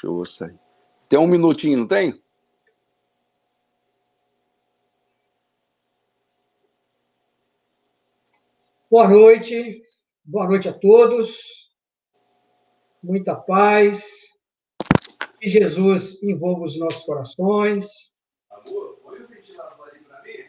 [0.00, 0.58] Deixa eu sair.
[1.10, 2.22] Tem um minutinho, não tem?
[8.90, 9.82] Boa noite,
[10.24, 11.70] boa noite a todos.
[13.02, 14.30] Muita paz.
[15.38, 18.14] Que Jesus envolva os nossos corações.
[18.50, 20.44] Amor, põe o ventilador ali para mim.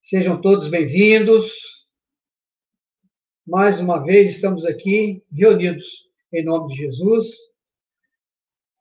[0.00, 1.86] Sejam todos bem-vindos.
[3.44, 7.26] Mais uma vez estamos aqui reunidos em nome de Jesus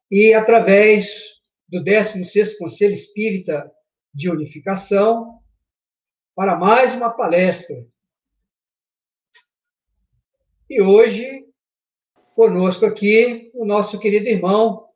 [0.09, 3.69] e através do 16º Conselho Espírita
[4.13, 5.39] de Unificação,
[6.35, 7.75] para mais uma palestra.
[10.69, 11.45] E hoje,
[12.35, 14.88] conosco aqui, o nosso querido irmão,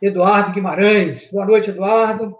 [0.00, 1.30] Eduardo Guimarães.
[1.30, 2.36] Boa noite, Eduardo.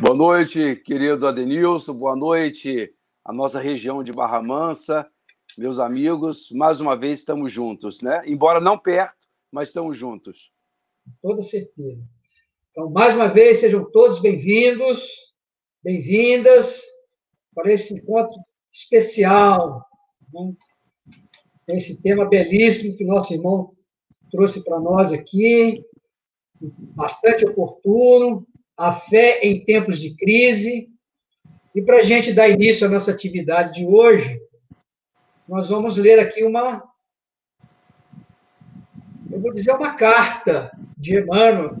[0.00, 1.94] Boa noite, querido Adenilson.
[1.94, 2.92] Boa noite,
[3.24, 5.08] a nossa região de Barra Mansa.
[5.56, 8.22] Meus amigos, mais uma vez estamos juntos, né?
[8.26, 9.16] Embora não perto,
[9.50, 10.50] mas estamos juntos.
[11.04, 12.02] Com toda certeza.
[12.70, 15.26] Então, mais uma vez, sejam todos bem-vindos
[15.86, 16.82] bem-vindas
[17.54, 18.40] para esse encontro
[18.72, 19.86] especial,
[20.34, 20.52] né?
[21.68, 23.72] esse tema belíssimo que nosso irmão
[24.32, 25.84] trouxe para nós aqui,
[26.60, 28.44] bastante oportuno,
[28.76, 30.88] a fé em tempos de crise.
[31.72, 34.40] E para a gente dar início à nossa atividade de hoje,
[35.48, 36.82] nós vamos ler aqui uma,
[39.30, 41.76] eu vou dizer uma carta de Emmanuel,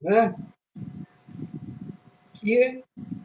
[0.00, 0.34] né?
[2.34, 2.82] que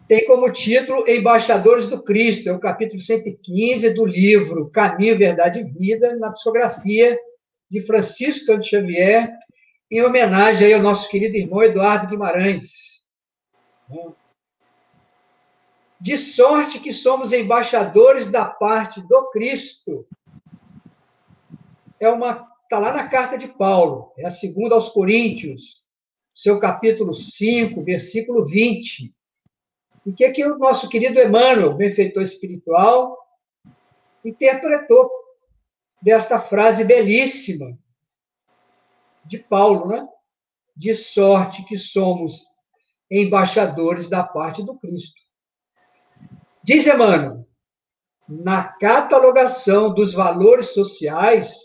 [0.08, 5.64] tem como título Embaixadores do Cristo, é o capítulo 115 do livro Caminho, Verdade e
[5.64, 7.18] Vida, na psicografia
[7.70, 9.32] de Francisco Canto Xavier,
[9.90, 13.04] em homenagem ao nosso querido irmão Eduardo Guimarães.
[16.02, 20.06] De sorte que somos embaixadores da parte do Cristo.
[22.00, 25.84] É uma está lá na carta de Paulo, é a segunda aos Coríntios,
[26.34, 29.14] seu capítulo 5, versículo 20.
[30.06, 33.18] O que é que o nosso querido Emmanuel, benfeitor espiritual,
[34.24, 35.12] interpretou
[36.02, 37.78] desta frase belíssima
[39.26, 40.08] de Paulo, né?
[40.74, 42.46] De sorte que somos
[43.12, 45.21] embaixadores da parte do Cristo.
[46.64, 47.48] Diz Emmanuel,
[48.30, 51.56] na catalogação dos valores sociais,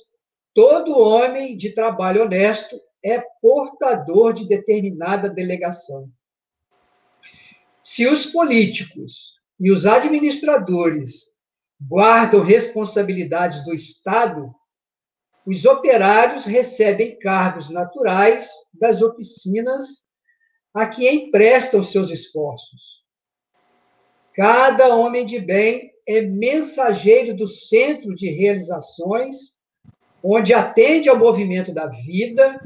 [0.55, 6.11] todo homem de trabalho honesto é portador de determinada delegação.
[7.83, 11.37] Se os políticos e os administradores
[11.79, 14.51] guardam responsabilidades do Estado,
[15.47, 18.49] os operários recebem cargos naturais
[18.81, 20.11] das oficinas
[20.73, 23.06] a que emprestam seus esforços.
[24.37, 29.57] Cada homem de bem é mensageiro do centro de realizações,
[30.23, 32.61] onde atende ao movimento da vida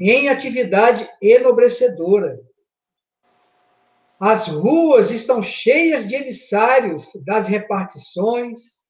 [0.00, 2.40] em atividade enobrecedora.
[4.18, 8.88] As ruas estão cheias de emissários das repartições,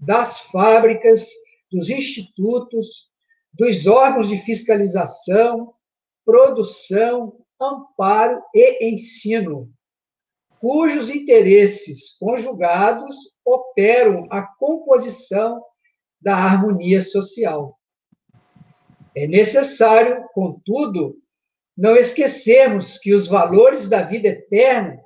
[0.00, 1.28] das fábricas,
[1.70, 3.08] dos institutos,
[3.52, 5.74] dos órgãos de fiscalização,
[6.24, 9.70] produção, amparo e ensino,
[10.60, 15.62] cujos interesses conjugados operam a composição
[16.20, 17.78] da harmonia social.
[19.16, 21.16] É necessário, contudo,
[21.76, 24.98] não esquecermos que os valores da vida eterna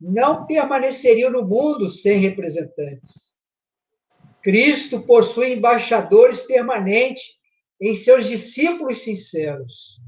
[0.00, 3.32] não permaneceriam no mundo sem representantes.
[4.42, 7.22] Cristo possui embaixadores permanentes
[7.80, 10.00] em seus discípulos sinceros.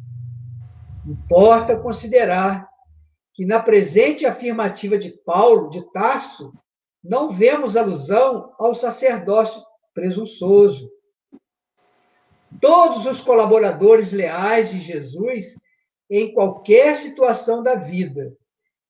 [1.07, 2.69] Importa considerar
[3.35, 6.53] que na presente afirmativa de Paulo de Tarso
[7.03, 9.63] não vemos alusão ao sacerdócio
[9.93, 10.91] presunçoso,
[12.61, 15.61] Todos os colaboradores leais de Jesus,
[16.09, 18.35] em qualquer situação da vida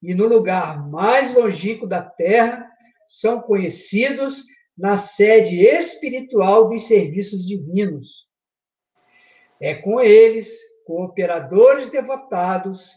[0.02, 2.69] e no lugar mais longínquo da terra,
[3.08, 4.44] são conhecidos
[4.76, 8.26] na sede espiritual dos serviços divinos.
[9.61, 12.90] É com eles, cooperadores devotados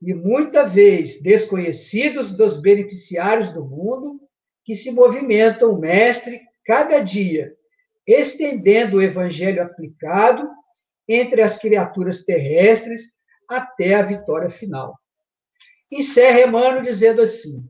[0.00, 4.20] e muita vez desconhecidos dos beneficiários do mundo,
[4.64, 7.54] que se movimenta o Mestre cada dia
[8.06, 10.48] estendendo o evangelho aplicado
[11.08, 13.02] entre as criaturas terrestres
[13.48, 14.98] até a vitória final.
[15.90, 17.68] Encerra Emmanuel dizendo assim: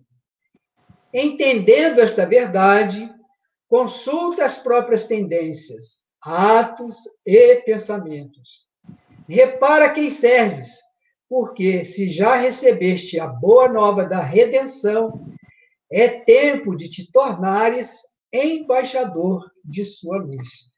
[1.12, 3.10] Entendendo esta verdade,
[3.68, 8.66] consulta as próprias tendências, atos e pensamentos.
[9.28, 10.80] Repara quem serves,
[11.30, 15.24] porque se já recebeste a boa nova da redenção,
[15.88, 18.00] é tempo de te tornares
[18.32, 20.68] embaixador de sua luz.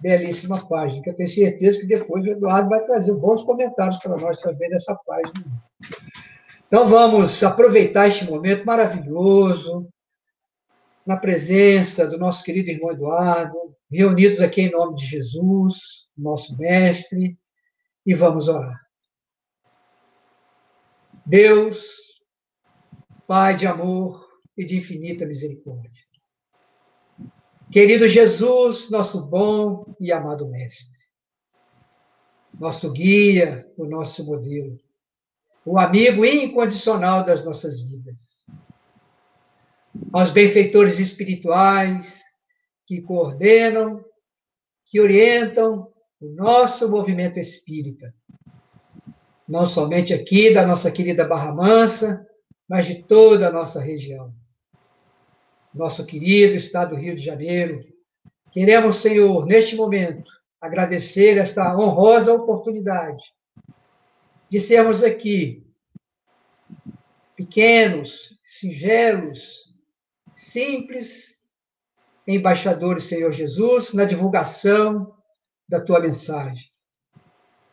[0.00, 4.16] belíssima página, que eu tenho certeza que depois o Eduardo vai trazer bons comentários para
[4.16, 5.46] nós também dessa página.
[6.66, 9.88] Então vamos aproveitar este momento maravilhoso,
[11.06, 17.38] na presença do nosso querido irmão Eduardo, reunidos aqui em nome de Jesus, nosso mestre,
[18.04, 18.81] e vamos orar.
[21.24, 22.02] Deus,
[23.26, 26.02] Pai de amor e de infinita misericórdia.
[27.70, 30.98] Querido Jesus, nosso bom e amado Mestre,
[32.58, 34.78] nosso guia, o nosso modelo,
[35.64, 38.46] o amigo incondicional das nossas vidas.
[40.12, 42.22] Aos benfeitores espirituais
[42.86, 44.04] que coordenam,
[44.86, 45.90] que orientam
[46.20, 48.12] o nosso movimento espírita,
[49.52, 52.26] não somente aqui da nossa querida Barra Mansa,
[52.66, 54.34] mas de toda a nossa região.
[55.74, 57.84] Nosso querido estado do Rio de Janeiro,
[58.50, 63.22] queremos, Senhor, neste momento, agradecer esta honrosa oportunidade
[64.48, 65.62] de sermos aqui
[67.36, 69.70] pequenos, singelos,
[70.32, 71.42] simples
[72.26, 75.14] embaixadores, Senhor Jesus, na divulgação
[75.68, 76.71] da tua mensagem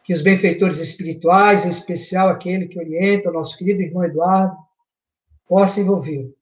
[0.10, 4.58] que os benfeitores espirituais, em especial aquele que orienta o nosso querido irmão Eduardo,
[5.48, 6.34] possa envolver,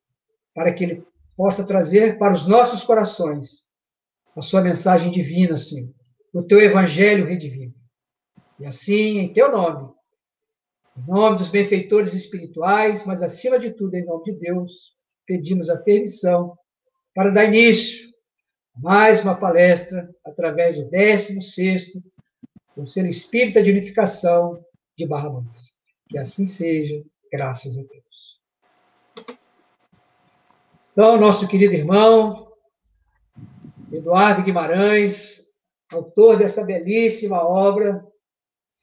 [0.54, 1.04] para que ele
[1.36, 3.68] possa trazer para os nossos corações
[4.38, 5.90] a sua mensagem divina, Senhor,
[6.34, 7.74] o teu evangelho redivivo.
[8.58, 9.92] E assim, em teu nome,
[10.98, 15.76] em nome dos benfeitores espirituais, mas acima de tudo, em nome de Deus, pedimos a
[15.76, 16.58] permissão
[17.14, 18.08] para dar início
[18.78, 20.90] a mais uma palestra através do
[22.78, 24.64] 16 Conselho Espírita de Unificação
[24.96, 25.74] de Barra Mansa.
[26.08, 29.28] Que assim seja, graças a Deus.
[30.92, 32.52] Então, nosso querido irmão,
[33.92, 35.44] Eduardo Guimarães,
[35.92, 38.06] autor dessa belíssima obra,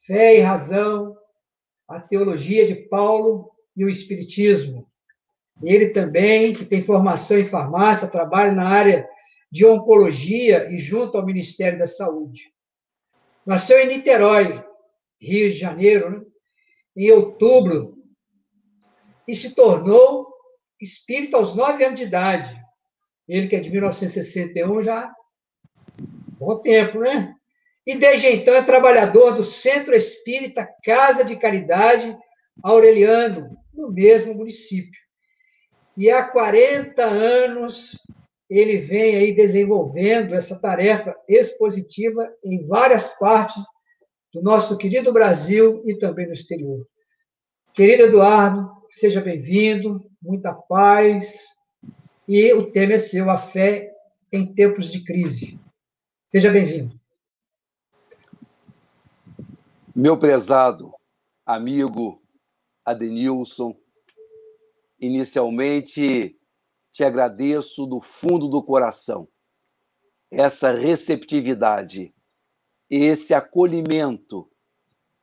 [0.05, 1.15] Fé e Razão,
[1.87, 4.89] a Teologia de Paulo e o Espiritismo.
[5.63, 9.07] Ele também, que tem formação em farmácia, trabalha na área
[9.49, 12.54] de oncologia e junto ao Ministério da Saúde.
[13.45, 14.63] Nasceu em Niterói,
[15.19, 16.25] Rio de Janeiro, né?
[16.97, 17.95] em outubro,
[19.27, 20.33] e se tornou
[20.81, 22.55] espírita aos nove anos de idade.
[23.27, 25.13] Ele que é de 1961 já
[26.37, 27.33] bom tempo, né?
[27.85, 32.15] E desde então é trabalhador do Centro Espírita Casa de Caridade
[32.63, 34.99] Aureliano, no mesmo município.
[35.97, 37.97] E há 40 anos
[38.49, 43.61] ele vem aí desenvolvendo essa tarefa expositiva em várias partes
[44.33, 46.85] do nosso querido Brasil e também no exterior.
[47.73, 51.55] Querido Eduardo, seja bem-vindo, muita paz,
[52.27, 53.91] e o tema é seu, a fé
[54.31, 55.59] em tempos de crise.
[56.23, 56.99] Seja bem-vindo.
[59.95, 60.91] Meu prezado
[61.45, 62.21] amigo
[62.83, 63.75] Adenilson,
[64.99, 66.37] inicialmente
[66.95, 69.27] te agradeço do fundo do coração
[70.31, 72.15] essa receptividade,
[72.89, 74.49] esse acolhimento,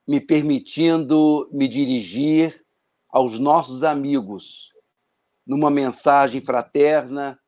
[0.06, 2.62] me permitindo me dirigir
[3.08, 4.70] aos nossos amigos
[5.46, 7.40] numa mensagem fraterna,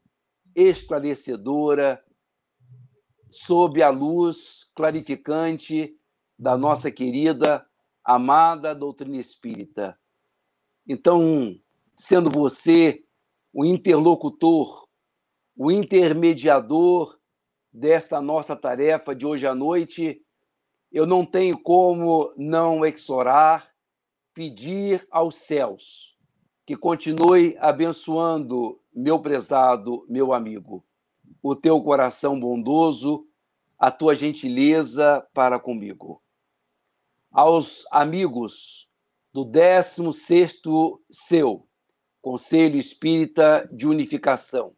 [0.57, 2.02] esclarecedora,
[3.31, 5.95] sob a luz clarificante
[6.38, 7.66] da nossa querida,
[8.02, 9.99] amada doutrina espírita.
[10.88, 11.61] Então,
[11.95, 13.04] sendo você
[13.54, 14.88] o interlocutor,
[15.56, 17.16] o intermediador
[17.73, 20.20] desta nossa tarefa de hoje à noite,
[20.90, 23.73] eu não tenho como não exorar,
[24.34, 26.18] pedir aos céus
[26.66, 30.84] que continue abençoando, meu prezado, meu amigo,
[31.40, 33.25] o teu coração bondoso,
[33.78, 36.20] a tua gentileza para comigo.
[37.30, 38.88] Aos amigos
[39.32, 41.68] do 16º seu,
[42.25, 44.75] Conselho Espírita de Unificação,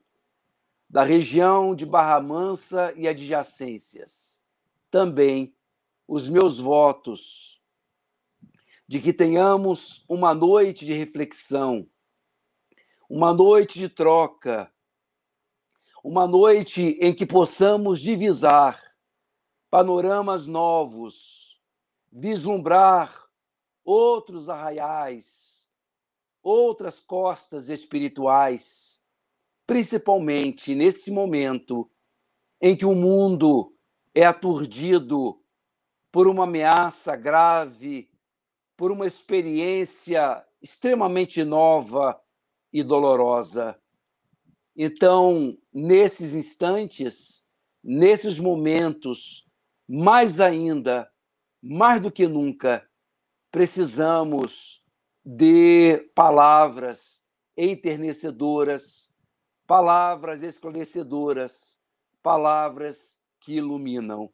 [0.91, 4.41] da região de Barra Mansa e adjacências.
[4.91, 5.55] Também
[6.09, 7.62] os meus votos
[8.88, 11.88] de que tenhamos uma noite de reflexão,
[13.09, 14.69] uma noite de troca,
[16.03, 18.83] uma noite em que possamos divisar
[19.71, 21.61] panoramas novos,
[22.11, 23.25] vislumbrar
[23.85, 25.56] outros arraiais,
[26.47, 29.00] outras costas espirituais,
[29.67, 31.91] principalmente nesse momento
[32.62, 33.76] em que o mundo
[34.15, 35.43] é aturdido
[36.12, 38.09] por uma ameaça grave,
[38.76, 42.17] por uma experiência extremamente nova
[42.73, 43.76] e dolorosa.
[44.76, 47.45] Então, nesses instantes,
[47.83, 49.45] nesses momentos
[49.88, 51.11] mais ainda,
[51.61, 52.88] mais do que nunca,
[53.50, 54.86] precisamos
[55.28, 57.21] de palavras
[57.56, 59.12] enternecedoras,
[59.66, 61.80] palavras esclarecedoras,
[62.23, 64.30] palavras que iluminam.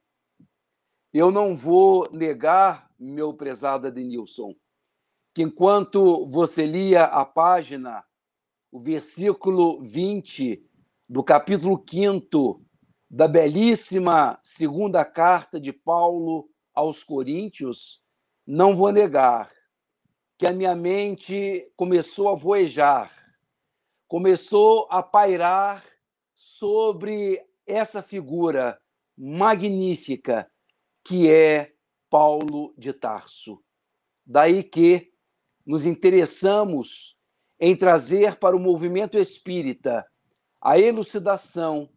[1.11, 4.55] Eu não vou negar, meu prezado Adenilson,
[5.35, 8.05] que enquanto você lia a página,
[8.71, 10.63] o versículo 20
[11.09, 12.63] do capítulo 5
[13.09, 18.03] da belíssima segunda carta de Paulo aos Coríntios,
[18.47, 19.51] não vou negar
[20.43, 23.15] que a minha mente começou a voejar,
[24.09, 25.85] começou a pairar
[26.35, 28.77] sobre essa figura
[29.17, 30.51] magnífica
[31.05, 31.73] que é
[32.11, 33.63] Paulo de Tarso.
[34.27, 35.13] Daí que
[35.65, 37.17] nos interessamos
[37.61, 40.05] em trazer para o movimento espírita
[40.61, 41.89] a elucidação,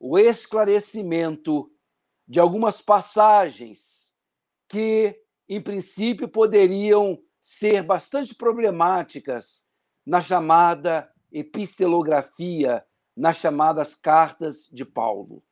[0.00, 1.70] o esclarecimento
[2.26, 4.12] de algumas passagens
[4.68, 5.16] que,
[5.48, 9.66] em princípio, poderiam ser bastante problemáticas
[10.06, 12.82] na chamada epistelografia,
[13.14, 15.44] nas chamadas cartas de Paulo.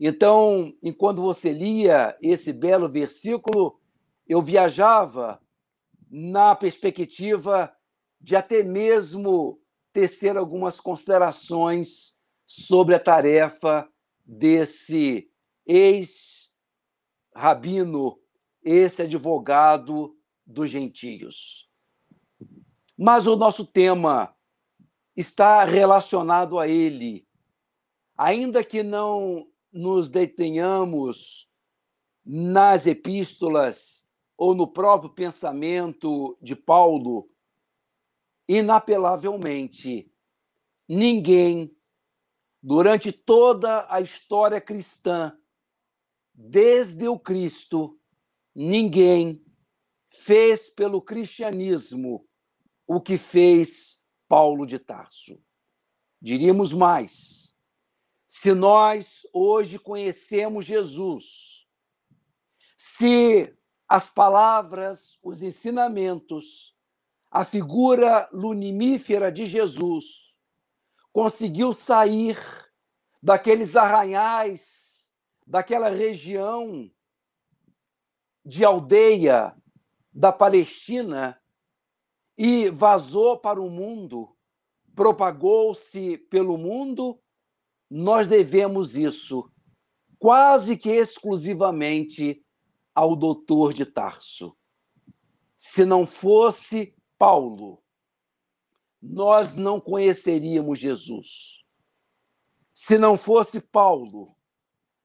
[0.00, 3.78] Então, enquanto você lia esse belo versículo,
[4.26, 5.38] eu viajava
[6.10, 7.70] na perspectiva
[8.18, 9.60] de até mesmo
[9.92, 12.16] tecer algumas considerações
[12.46, 13.86] sobre a tarefa
[14.24, 15.30] desse
[15.66, 16.48] ex-rabino,
[18.64, 20.17] esse advogado
[20.48, 21.68] dos gentios.
[22.96, 24.34] Mas o nosso tema
[25.14, 27.28] está relacionado a ele.
[28.16, 31.48] Ainda que não nos detenhamos
[32.24, 37.30] nas epístolas ou no próprio pensamento de Paulo,
[38.48, 40.10] inapelavelmente,
[40.88, 41.76] ninguém,
[42.62, 45.36] durante toda a história cristã,
[46.32, 47.98] desde o Cristo,
[48.54, 49.44] ninguém
[50.10, 52.26] fez pelo cristianismo
[52.86, 53.98] o que fez
[54.28, 55.40] Paulo de Tarso.
[56.20, 57.54] Diríamos mais,
[58.26, 61.66] se nós hoje conhecemos Jesus,
[62.76, 63.54] se
[63.88, 66.76] as palavras, os ensinamentos,
[67.30, 70.04] a figura lunimífera de Jesus
[71.12, 72.38] conseguiu sair
[73.22, 75.10] daqueles arranhais,
[75.46, 76.90] daquela região
[78.44, 79.54] de aldeia
[80.18, 81.40] da Palestina
[82.36, 84.36] e vazou para o mundo,
[84.92, 87.20] propagou-se pelo mundo
[87.88, 89.48] nós devemos isso
[90.18, 92.44] quase que exclusivamente
[92.92, 94.56] ao doutor de Tarso.
[95.56, 97.80] Se não fosse Paulo,
[99.00, 101.62] nós não conheceríamos Jesus.
[102.74, 104.36] Se não fosse Paulo,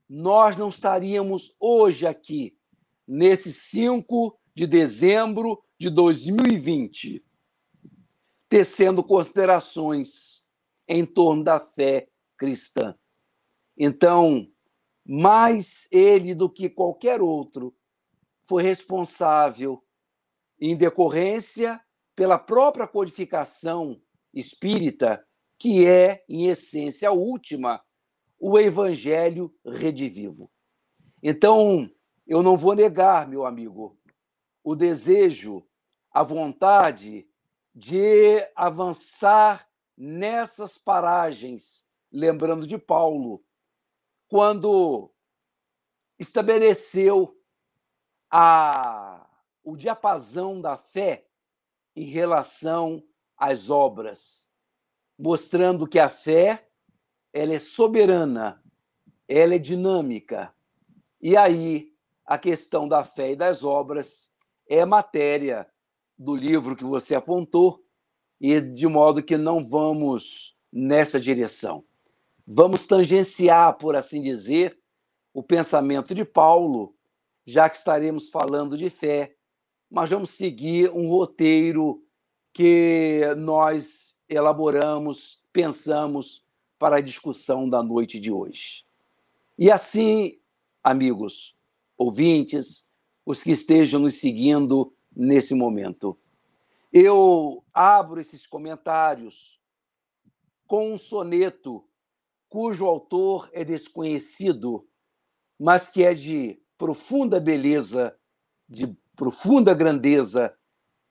[0.10, 2.58] nós não estaríamos hoje aqui,
[3.08, 7.24] nesse 5 de dezembro de 2020,
[8.48, 10.44] tecendo considerações
[10.88, 12.08] em torno da fé
[12.38, 12.96] cristã.
[13.78, 14.48] Então,
[15.06, 17.76] mais ele do que qualquer outro
[18.42, 19.84] foi responsável,
[20.60, 21.82] em decorrência
[22.16, 24.00] pela própria codificação
[24.34, 25.26] espírita,
[25.58, 27.82] que é, em essência, a última,
[28.40, 30.52] o evangelho redivivo.
[31.22, 31.90] Então,
[32.28, 33.98] eu não vou negar, meu amigo,
[34.64, 35.68] o desejo,
[36.12, 37.28] a vontade
[37.76, 39.68] de avançar
[39.98, 43.44] nessas paragens lembrando de Paulo,
[44.28, 45.12] quando
[46.20, 47.36] estabeleceu
[48.30, 49.28] a,
[49.64, 51.28] o diapasão da fé
[51.96, 53.04] em relação
[53.36, 54.50] às obras,
[55.18, 56.68] mostrando que a fé
[57.32, 58.64] ela é soberana,
[59.28, 60.54] ela é dinâmica.
[61.20, 61.94] E aí
[62.26, 64.33] a questão da fé e das obras
[64.74, 65.68] é matéria
[66.18, 67.84] do livro que você apontou,
[68.42, 71.84] e de modo que não vamos nessa direção.
[72.46, 74.78] Vamos tangenciar, por assim dizer,
[75.34, 76.96] o pensamento de Paulo,
[77.46, 79.36] já que estaremos falando de fé,
[79.90, 82.04] mas vamos seguir um roteiro
[82.52, 86.44] que nós elaboramos, pensamos
[86.80, 88.84] para a discussão da noite de hoje.
[89.58, 90.40] E assim,
[90.84, 91.56] amigos,
[91.98, 92.88] ouvintes,
[93.26, 96.18] os que estejam nos seguindo nesse momento,
[96.92, 99.60] eu abro esses comentários
[100.68, 101.84] com um soneto
[102.50, 104.88] cujo autor é desconhecido,
[105.60, 108.16] mas que é de profunda beleza,
[108.70, 110.56] de profunda grandeza,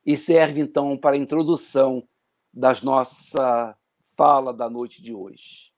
[0.04, 2.06] e serve então para a introdução
[2.52, 3.76] da nossa
[4.16, 5.72] fala da noite de hoje.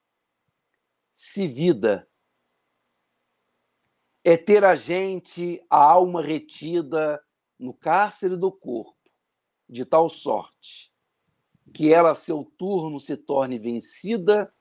[1.14, 2.08] Se vida
[4.25, 7.23] é ter a gente, a alma retida
[7.59, 8.97] no cárcere do corpo,
[9.69, 10.93] de tal sorte
[11.75, 14.54] que ela, a seu turno, se torne vencida,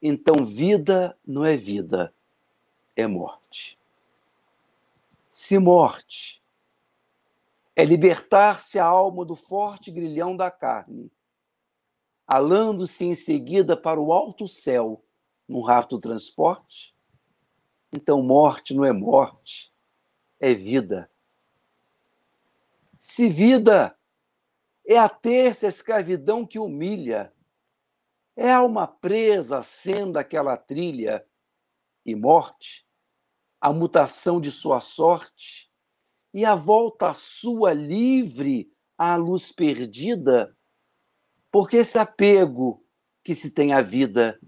[0.00, 2.14] então vida não é vida,
[2.96, 3.78] é morte.
[5.30, 6.42] Se morte
[7.74, 11.12] é libertar-se a alma do forte grilhão da carne,
[12.26, 15.04] alando-se em seguida para o alto céu,
[15.46, 16.95] num rato transporte,
[17.96, 19.72] então, morte não é morte,
[20.38, 21.10] é vida.
[22.98, 23.96] Se vida
[24.86, 27.32] é a terça escravidão que humilha,
[28.36, 31.26] é alma presa sendo aquela trilha,
[32.04, 32.86] e morte,
[33.60, 35.70] a mutação de sua sorte,
[36.32, 40.54] e a volta sua livre à luz perdida,
[41.50, 42.84] porque esse apego
[43.24, 44.38] que se tem à vida,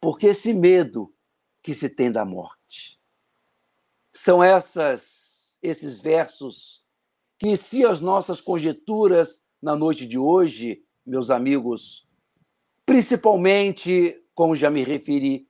[0.00, 1.14] porque esse medo
[1.62, 2.63] que se tem da morte.
[4.14, 6.84] São essas esses versos
[7.38, 12.06] que iniciam as nossas conjecturas na noite de hoje, meus amigos,
[12.84, 15.48] principalmente, como já me referi,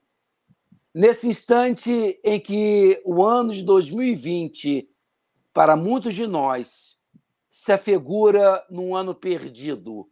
[0.94, 4.88] nesse instante em que o ano de 2020,
[5.52, 6.98] para muitos de nós,
[7.50, 10.08] se afigura num ano perdido.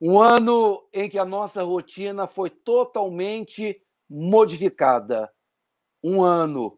[0.00, 5.32] Um ano em que a nossa rotina foi totalmente modificada.
[6.02, 6.77] Um ano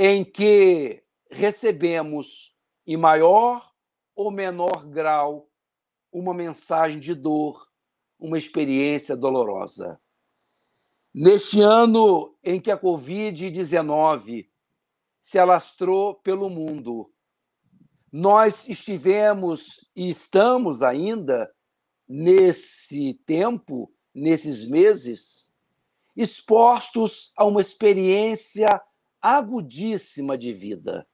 [0.00, 2.54] em que recebemos,
[2.86, 3.68] em maior
[4.14, 5.50] ou menor grau,
[6.12, 7.66] uma mensagem de dor,
[8.16, 10.00] uma experiência dolorosa.
[11.12, 14.48] Neste ano em que a Covid-19
[15.20, 17.12] se alastrou pelo mundo,
[18.12, 21.52] nós estivemos e estamos ainda
[22.06, 25.52] nesse tempo, nesses meses,
[26.16, 28.80] expostos a uma experiência
[29.20, 31.06] agudíssima de vida.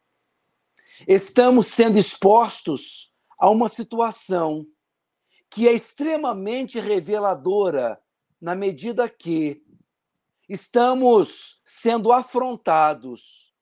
[1.07, 4.67] Estamos sendo expostos a uma situação
[5.51, 8.01] que é extremamente reveladora
[8.40, 9.62] na medida que
[10.49, 13.53] estamos sendo afrontados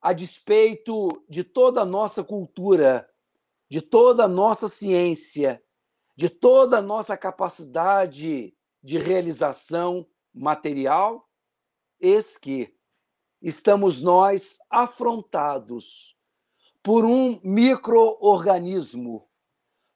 [0.00, 3.08] a despeito de toda a nossa cultura,
[3.68, 5.62] de toda a nossa ciência,
[6.16, 11.28] de toda a nossa capacidade de realização material,
[12.00, 12.74] eis que
[13.40, 16.16] estamos nós afrontados
[16.82, 19.28] por um microorganismo,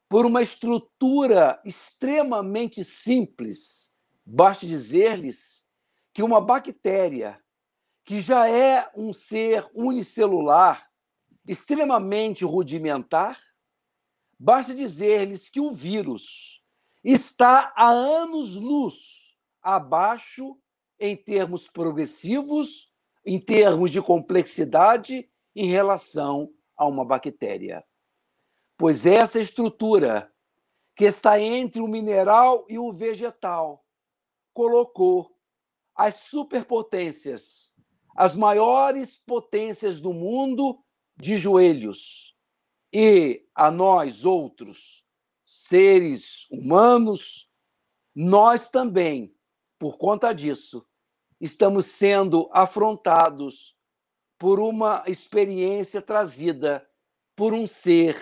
[0.08, 3.92] por uma estrutura extremamente simples.
[4.24, 5.66] Basta dizer-lhes
[6.12, 7.42] que uma bactéria,
[8.04, 10.88] que já é um ser unicelular,
[11.46, 13.40] extremamente rudimentar,
[14.38, 16.62] basta dizer-lhes que o vírus
[17.02, 20.58] está há anos-luz abaixo
[20.98, 22.90] em termos progressivos,
[23.24, 27.84] em termos de complexidade em relação a uma bactéria.
[28.76, 30.30] Pois essa estrutura
[30.96, 33.84] que está entre o mineral e o vegetal
[34.52, 35.36] colocou
[35.94, 37.72] as superpotências,
[38.16, 40.82] as maiores potências do mundo
[41.16, 42.34] de joelhos.
[42.92, 45.04] E a nós outros,
[45.44, 47.48] seres humanos,
[48.14, 49.34] nós também
[49.78, 50.86] por conta disso,
[51.44, 53.76] estamos sendo afrontados
[54.38, 56.88] por uma experiência trazida
[57.36, 58.16] por um ser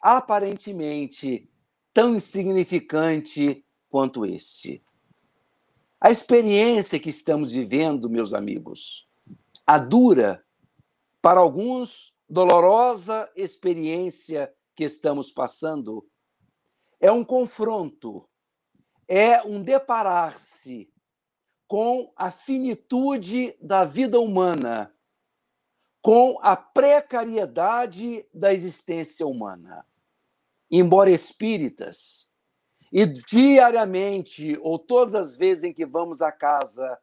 [0.00, 1.50] aparentemente
[1.92, 4.82] tão insignificante quanto este.
[6.00, 9.06] A experiência que estamos vivendo, meus amigos,
[9.66, 10.42] a dura,
[11.20, 16.08] para alguns, dolorosa experiência que estamos passando,
[17.00, 18.28] é um confronto
[19.08, 20.92] é um deparar-se
[21.68, 24.90] com a finitude da vida humana,
[26.00, 29.84] com a precariedade da existência humana.
[30.70, 32.28] Embora espíritas,
[32.90, 36.98] e diariamente, ou todas as vezes em que vamos à casa,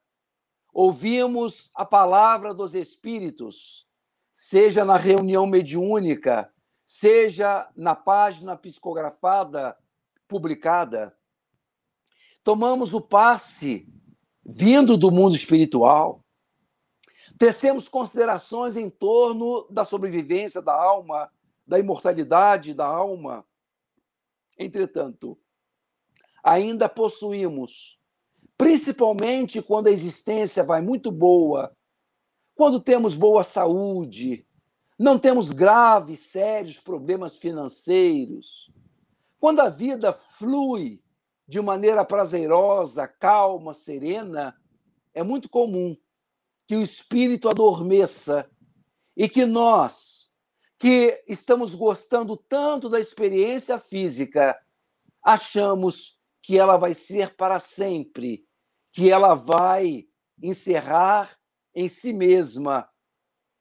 [0.73, 3.87] ouvimos a palavra dos espíritos,
[4.33, 6.51] seja na reunião mediúnica,
[6.87, 9.77] seja na página psicografada
[10.27, 11.15] publicada,
[12.43, 13.87] tomamos o passe
[14.45, 16.23] vindo do mundo espiritual,
[17.37, 21.31] tecemos considerações em torno da sobrevivência da alma,
[21.65, 23.43] da imortalidade da alma.
[24.57, 25.37] Entretanto,
[26.43, 27.99] ainda possuímos,
[28.57, 31.75] principalmente quando a existência vai muito boa,
[32.53, 34.47] quando temos boa saúde,
[34.97, 38.71] não temos graves, sérios problemas financeiros,
[39.39, 41.01] quando a vida flui
[41.47, 44.55] de maneira prazerosa, calma, serena,
[45.13, 45.95] é muito comum
[46.67, 48.49] que o espírito adormeça
[49.15, 50.29] e que nós,
[50.79, 54.59] que estamos gostando tanto da experiência física,
[55.23, 58.45] achamos que ela vai ser para sempre,
[58.91, 60.07] que ela vai
[60.41, 61.37] encerrar
[61.73, 62.89] em si mesma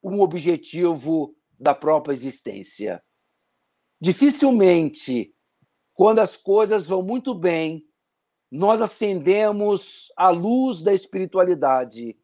[0.02, 3.02] um objetivo da própria existência.
[4.00, 5.34] Dificilmente,
[5.94, 7.86] quando as coisas vão muito bem,
[8.50, 12.16] nós acendemos a luz da espiritualidade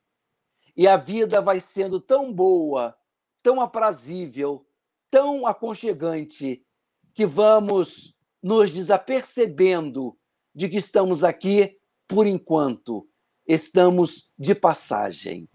[0.76, 2.96] e a vida vai sendo tão boa,
[3.42, 4.66] tão aprazível,
[5.11, 6.64] tão aconchegante,
[7.14, 10.16] que vamos nos desapercebendo
[10.54, 11.76] de que estamos aqui
[12.09, 13.09] por enquanto,
[13.46, 15.48] estamos de passagem.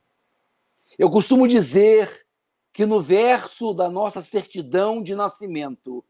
[0.97, 2.27] Eu costumo dizer
[2.71, 6.03] que no verso da nossa certidão de nascimento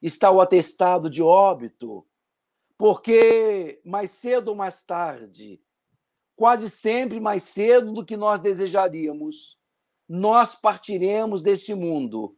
[0.00, 2.06] está o atestado de óbito,
[2.76, 5.60] porque mais cedo ou mais tarde,
[6.36, 9.58] quase sempre mais cedo do que nós desejaríamos,
[10.08, 12.36] nós partiremos deste mundo,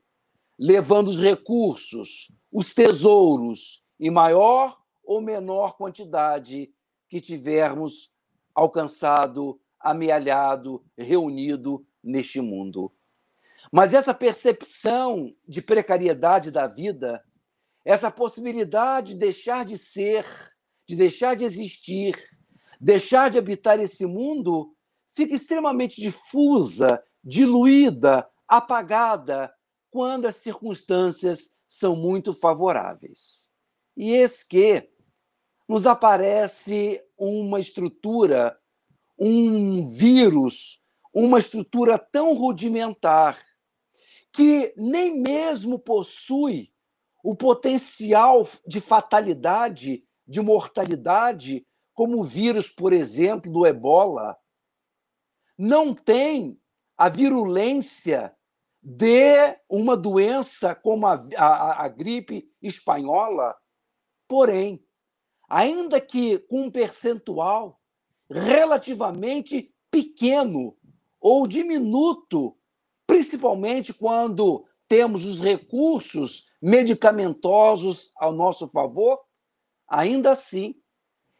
[0.58, 6.72] levando os recursos, os tesouros, em maior ou menor quantidade
[7.08, 8.10] que tivermos
[8.54, 12.92] alcançado, amealhado, reunido neste mundo.
[13.70, 17.22] Mas essa percepção de precariedade da vida,
[17.84, 20.26] essa possibilidade de deixar de ser,
[20.86, 22.16] de deixar de existir,
[22.80, 24.74] deixar de habitar esse mundo,
[25.14, 29.52] fica extremamente difusa, diluída, apagada,
[29.90, 33.48] quando as circunstâncias são muito favoráveis.
[33.96, 34.88] E eis que
[35.68, 38.58] nos aparece uma estrutura,
[39.18, 40.80] um vírus,
[41.12, 43.38] uma estrutura tão rudimentar
[44.32, 46.69] que nem mesmo possui
[47.22, 54.36] o potencial de fatalidade, de mortalidade, como o vírus, por exemplo, do ebola,
[55.58, 56.60] não tem
[56.96, 58.34] a virulência
[58.82, 63.54] de uma doença como a, a, a gripe espanhola,
[64.26, 64.82] porém,
[65.48, 67.78] ainda que com um percentual
[68.30, 70.76] relativamente pequeno
[71.20, 72.56] ou diminuto
[73.10, 79.20] principalmente quando temos os recursos medicamentosos ao nosso favor,
[79.86, 80.74] ainda assim,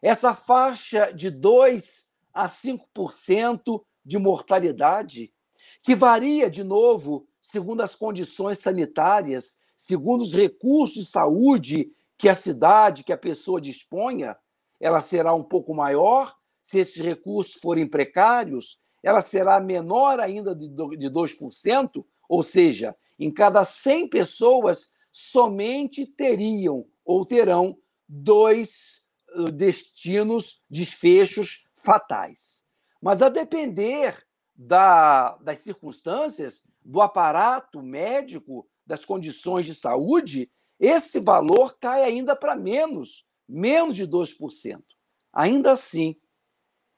[0.01, 5.35] essa faixa de 2 a 5% de mortalidade,
[5.83, 12.37] que varia, de novo, segundo as condições sanitárias, segundo os recursos de saúde que a
[12.37, 14.37] cidade, que a pessoa disponha,
[14.79, 16.37] ela será um pouco maior.
[16.63, 23.63] Se esses recursos forem precários, ela será menor ainda de 2%, ou seja, em cada
[23.63, 27.77] 100 pessoas, somente teriam ou terão
[28.09, 29.05] dois
[29.37, 32.65] uh, destinos, desfechos fatais.
[33.01, 34.17] Mas a depender
[34.57, 42.57] da, das circunstâncias, do aparato médico, das condições de saúde, esse valor cai ainda para
[42.57, 44.83] menos, menos de 2%.
[45.31, 46.17] Ainda assim,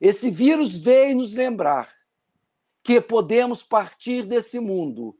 [0.00, 1.92] esse vírus veio nos lembrar
[2.82, 5.16] que podemos partir desse mundo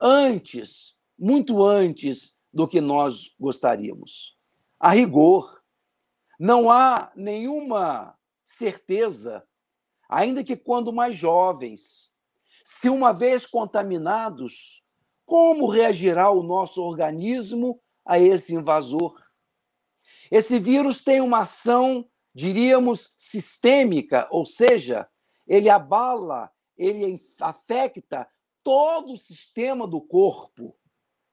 [0.00, 4.36] antes, muito antes do que nós gostaríamos.
[4.78, 5.60] A rigor,
[6.38, 9.44] não há nenhuma certeza,
[10.08, 12.10] ainda que quando mais jovens,
[12.64, 14.82] se uma vez contaminados,
[15.24, 19.14] como reagirá o nosso organismo a esse invasor?
[20.30, 25.08] Esse vírus tem uma ação diríamos, sistêmica, ou seja,
[25.46, 28.28] ele abala, ele afeta
[28.70, 30.76] todo o sistema do corpo,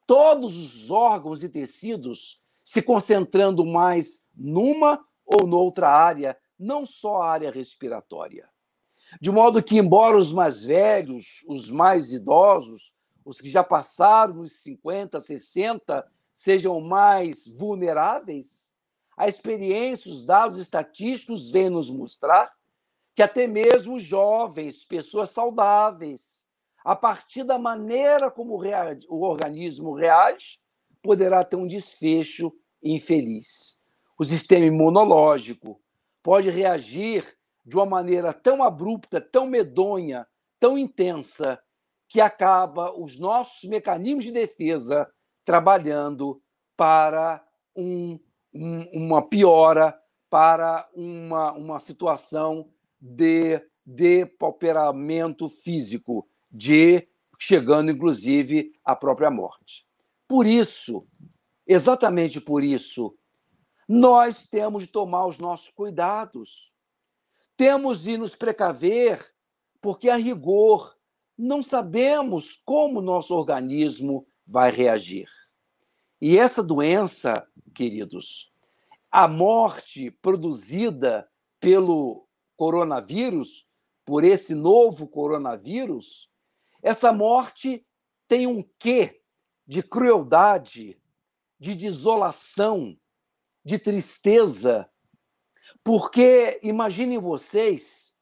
[0.07, 7.29] todos os órgãos e tecidos, se concentrando mais numa ou noutra área, não só a
[7.29, 8.49] área respiratória.
[9.21, 12.91] De modo que, embora os mais velhos, os mais idosos,
[13.23, 18.73] os que já passaram dos 50, 60, sejam mais vulneráveis,
[19.15, 22.51] a experiência, os dados estatísticos vêm nos mostrar
[23.13, 26.46] que até mesmo jovens, pessoas saudáveis,
[26.87, 30.59] a partir da maneira como o organismo reage,
[31.03, 33.77] poderá ter um desfecho infeliz.
[34.17, 35.81] O sistema imunológico
[36.23, 40.25] pode reagir de uma maneira tão abrupta, tão medonha,
[40.59, 41.59] tão intensa,
[42.07, 45.05] que acaba os nossos mecanismos de defesa
[45.43, 46.41] trabalhando
[46.77, 47.45] para
[47.75, 48.17] um
[48.53, 49.97] um, uma piora
[50.29, 52.69] para uma, uma situação
[52.99, 57.07] de depauperamento físico, de
[57.39, 59.85] chegando inclusive à própria morte.
[60.27, 61.07] Por isso,
[61.67, 63.15] exatamente por isso,
[63.87, 66.73] nós temos de tomar os nossos cuidados.
[67.55, 69.23] Temos de nos precaver
[69.79, 70.95] porque a rigor
[71.37, 75.29] não sabemos como nosso organismo vai reagir.
[76.19, 78.51] E essa doença, queridos,
[79.11, 83.67] a morte produzida pelo coronavírus,
[84.03, 86.29] por esse novo coronavírus,
[86.87, 87.85] essa morte
[88.29, 89.21] tem um quê
[89.65, 90.97] de crueldade,
[91.59, 92.97] de desolação,
[93.65, 94.89] de tristeza,
[95.83, 98.15] porque imaginem vocês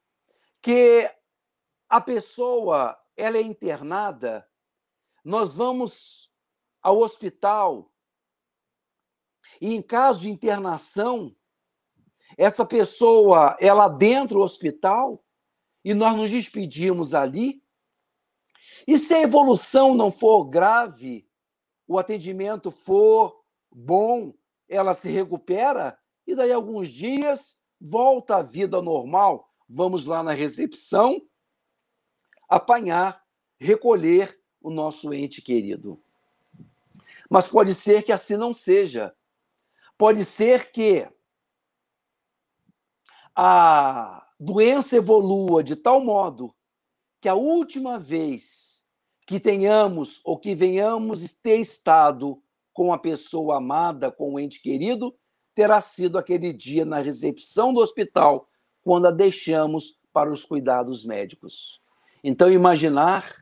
[0.63, 1.07] que
[1.87, 4.49] a pessoa ela é internada,
[5.23, 6.31] nós vamos
[6.81, 7.93] ao hospital
[9.61, 11.35] e em caso de internação,
[12.35, 15.23] essa pessoa ela dentro do hospital
[15.83, 17.63] e nós nos despedimos ali.
[18.87, 21.27] E se a evolução não for grave,
[21.87, 24.33] o atendimento for bom,
[24.67, 29.49] ela se recupera e daí alguns dias volta à vida normal.
[29.67, 31.21] Vamos lá na recepção
[32.47, 33.23] apanhar,
[33.59, 36.01] recolher o nosso ente querido.
[37.29, 39.15] Mas pode ser que assim não seja.
[39.97, 41.07] Pode ser que
[43.35, 46.55] a doença evolua de tal modo
[47.19, 48.64] que a última vez
[49.25, 52.41] que tenhamos ou que venhamos ter estado
[52.73, 55.15] com a pessoa amada, com o ente querido,
[55.55, 58.49] terá sido aquele dia na recepção do hospital,
[58.83, 61.81] quando a deixamos para os cuidados médicos.
[62.23, 63.33] Então, imaginar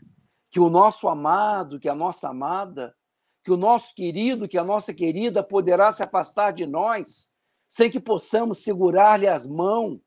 [0.50, 2.96] que o nosso amado, que a nossa amada,
[3.44, 7.32] que o nosso querido, que a nossa querida poderá se afastar de nós,
[7.68, 10.00] sem que possamos segurar-lhe as mãos,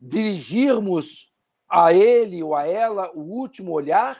[0.00, 1.30] dirigirmos
[1.68, 4.18] a ele ou a ela o último olhar,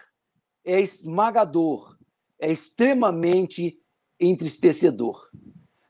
[0.64, 1.98] é esmagador,
[2.38, 3.78] é extremamente
[4.18, 5.28] entristecedor.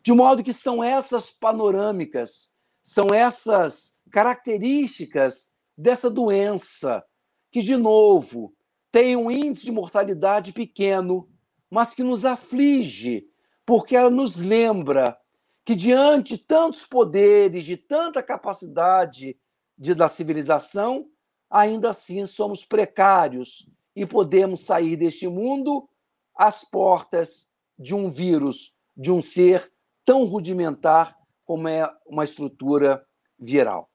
[0.03, 7.05] De modo que são essas panorâmicas, são essas características dessa doença
[7.51, 8.55] que, de novo,
[8.91, 11.29] tem um índice de mortalidade pequeno,
[11.71, 13.27] mas que nos aflige,
[13.65, 15.17] porque ela nos lembra
[15.65, 19.39] que, diante de tantos poderes, de tanta capacidade
[19.79, 21.09] de, da civilização,
[21.49, 25.89] ainda assim somos precários e podemos sair deste mundo
[26.35, 29.71] às portas de um vírus, de um ser
[30.05, 33.05] tão rudimentar como é uma estrutura
[33.39, 33.91] viral.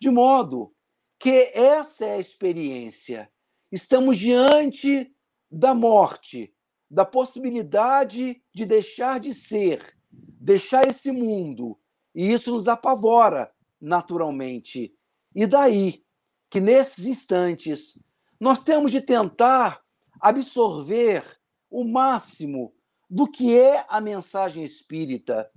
[0.00, 0.72] De modo
[1.18, 3.30] que essa é a experiência.
[3.70, 5.14] Estamos diante
[5.50, 6.54] da morte,
[6.90, 11.78] da possibilidade de deixar de ser, deixar esse mundo.
[12.14, 14.94] E isso nos apavora naturalmente.
[15.34, 16.02] E daí
[16.50, 17.98] que nesses instantes
[18.40, 19.82] nós temos de tentar
[20.18, 21.22] absorver
[21.70, 22.72] o máximo
[23.08, 25.50] do que é a mensagem espírita,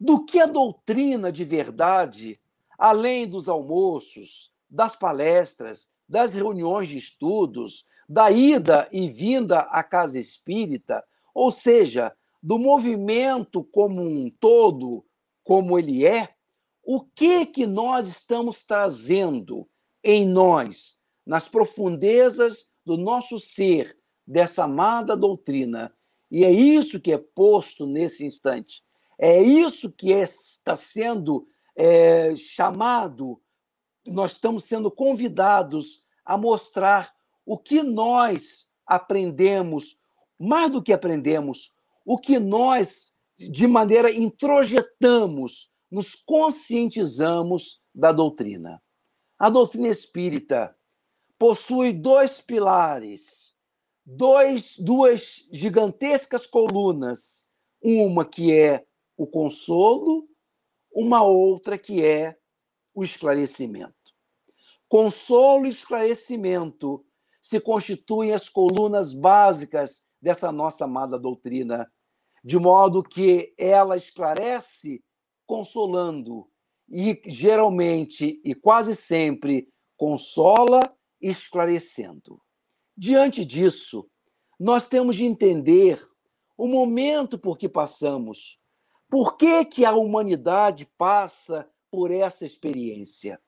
[0.00, 2.40] do que a doutrina de verdade,
[2.78, 10.18] além dos almoços, das palestras, das reuniões de estudos, da ida e vinda à casa
[10.18, 15.04] espírita, ou seja, do movimento como um todo,
[15.42, 16.34] como ele é,
[16.82, 19.68] o que que nós estamos trazendo
[20.02, 25.92] em nós, nas profundezas do nosso ser, dessa amada doutrina.
[26.30, 28.82] E é isso que é posto nesse instante.
[29.18, 33.40] É isso que é, está sendo é, chamado
[34.06, 39.98] nós estamos sendo convidados a mostrar o que nós aprendemos,
[40.38, 41.72] mais do que aprendemos,
[42.04, 48.82] o que nós, de maneira introjetamos, nos conscientizamos da doutrina.
[49.38, 50.74] A doutrina espírita
[51.38, 53.54] possui dois pilares,
[54.04, 57.46] dois, duas gigantescas colunas,
[57.82, 58.84] uma que é
[59.16, 60.28] o consolo,
[60.92, 62.36] uma outra que é
[62.94, 63.94] o esclarecimento.
[64.88, 67.04] Consolo e esclarecimento
[67.40, 71.90] se constituem as colunas básicas dessa nossa amada doutrina,
[72.42, 75.02] de modo que ela esclarece
[75.46, 76.48] consolando
[76.88, 80.80] e geralmente e quase sempre consola
[81.28, 82.40] esclarecendo.
[82.96, 84.08] Diante disso,
[84.60, 86.06] nós temos de entender
[86.56, 88.58] o momento por que passamos,
[89.10, 93.40] por que que a humanidade passa por essa experiência.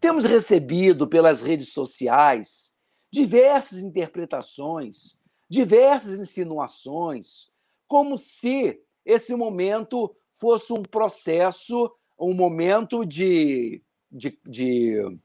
[0.00, 2.76] Temos recebido pelas redes sociais
[3.10, 7.48] diversas interpretações, diversas insinuações,
[7.86, 15.18] como se esse momento fosse um processo, um momento de, de, de,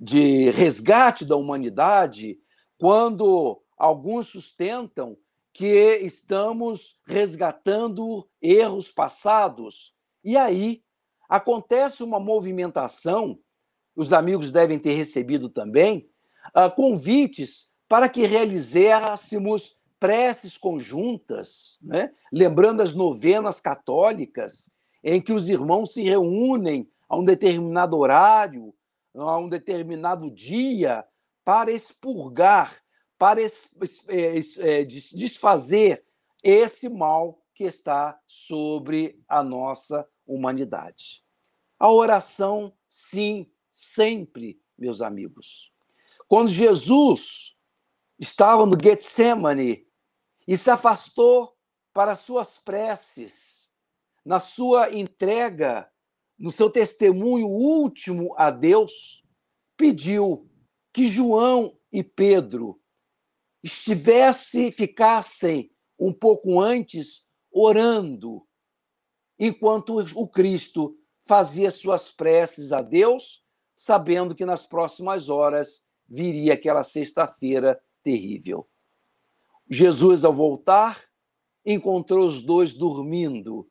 [0.00, 2.38] de resgate da humanidade,
[2.78, 5.18] quando alguns sustentam
[5.52, 9.92] que estamos resgatando erros passados.
[10.24, 10.82] E aí
[11.28, 13.38] acontece uma movimentação,
[13.94, 16.08] os amigos devem ter recebido também,
[16.56, 22.10] uh, convites para que realizássemos preces conjuntas, né?
[22.32, 24.72] lembrando as novenas católicas,
[25.04, 28.72] em que os irmãos se reúnem a um determinado horário,
[29.14, 31.04] a um determinado dia,
[31.44, 32.80] para expurgar,
[33.18, 33.46] para é,
[34.58, 36.04] é, desfazer
[36.42, 41.22] esse mal que está sobre a nossa humanidade.
[41.78, 45.72] A oração, sim, sempre, meus amigos.
[46.28, 47.56] Quando Jesus
[48.18, 49.86] estava no Getsemane
[50.46, 51.56] e se afastou
[51.92, 53.70] para suas preces,
[54.24, 55.89] na sua entrega,
[56.40, 59.22] no seu testemunho último a Deus,
[59.76, 60.50] pediu
[60.90, 62.80] que João e Pedro
[63.62, 68.46] estivessem, ficassem um pouco antes orando,
[69.38, 73.44] enquanto o Cristo fazia suas preces a Deus,
[73.76, 78.66] sabendo que nas próximas horas viria aquela sexta-feira terrível.
[79.68, 81.04] Jesus, ao voltar,
[81.64, 83.69] encontrou os dois dormindo,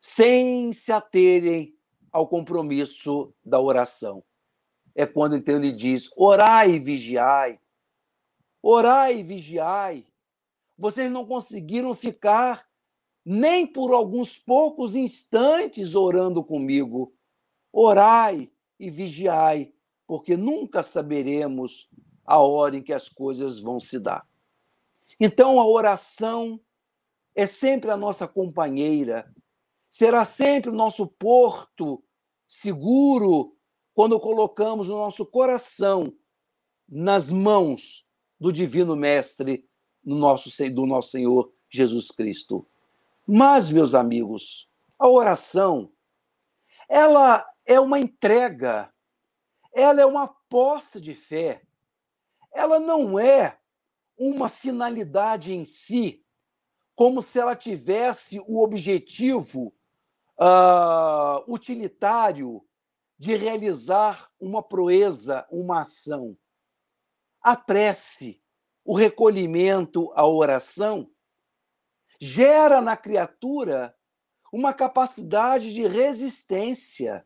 [0.00, 1.74] sem se aterem
[2.10, 4.24] ao compromisso da oração.
[4.94, 7.60] É quando então ele diz: orai e vigiai.
[8.62, 10.06] Orai e vigiai.
[10.76, 12.66] Vocês não conseguiram ficar
[13.24, 17.14] nem por alguns poucos instantes orando comigo.
[17.72, 19.72] Orai e vigiai,
[20.06, 21.88] porque nunca saberemos
[22.24, 24.26] a hora em que as coisas vão se dar.
[25.18, 26.58] Então, a oração
[27.34, 29.30] é sempre a nossa companheira,
[29.90, 32.02] será sempre o nosso porto
[32.46, 33.56] seguro
[33.92, 36.16] quando colocamos o nosso coração
[36.88, 38.06] nas mãos
[38.38, 39.68] do Divino Mestre
[40.02, 42.66] no nosso, do nosso Senhor Jesus Cristo.
[43.26, 45.92] Mas, meus amigos, a oração,
[46.88, 48.92] ela é uma entrega,
[49.72, 51.62] ela é uma aposta de fé,
[52.52, 53.58] ela não é
[54.16, 56.24] uma finalidade em si,
[56.94, 59.74] como se ela tivesse o objetivo
[60.40, 62.64] uh, utilitário
[63.18, 66.36] de realizar uma proeza, uma ação.
[67.42, 68.42] A prece,
[68.84, 71.10] o recolhimento, a oração,
[72.20, 73.94] gera na criatura
[74.52, 77.24] uma capacidade de resistência,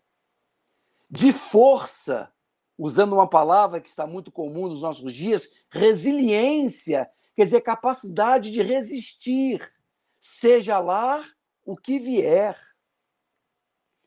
[1.11, 2.33] de força,
[2.77, 8.63] usando uma palavra que está muito comum nos nossos dias, resiliência, quer dizer, capacidade de
[8.63, 9.73] resistir,
[10.21, 11.25] seja lá
[11.65, 12.59] o que vier.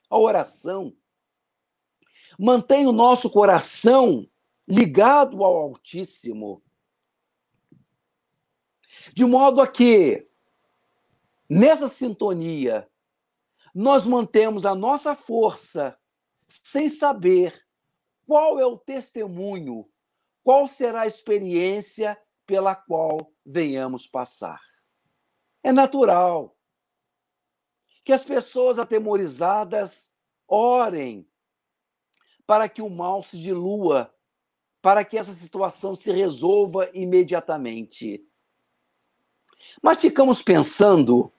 [0.10, 0.96] A oração
[2.40, 4.30] mantém o nosso coração
[4.68, 6.62] ligado ao Altíssimo,
[9.14, 10.28] de modo a que,
[11.50, 12.90] nessa sintonia,
[13.74, 15.98] nós mantemos a nossa força
[16.48, 17.66] sem saber
[18.26, 19.90] qual é o testemunho?
[20.44, 24.60] Qual será a experiência pela qual venhamos passar?
[25.64, 26.57] É natural
[28.08, 30.14] que as pessoas atemorizadas
[30.48, 31.28] orem
[32.46, 34.16] para que o mal se dilua,
[34.82, 38.26] para que essa situação se resolva imediatamente.
[39.82, 41.34] Mas ficamos pensando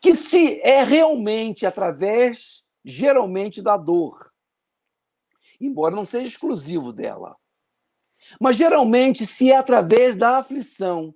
[0.00, 4.34] que se é realmente através, geralmente, da dor,
[5.60, 7.36] embora não seja exclusivo dela.
[8.40, 11.14] Mas geralmente, se é através da aflição,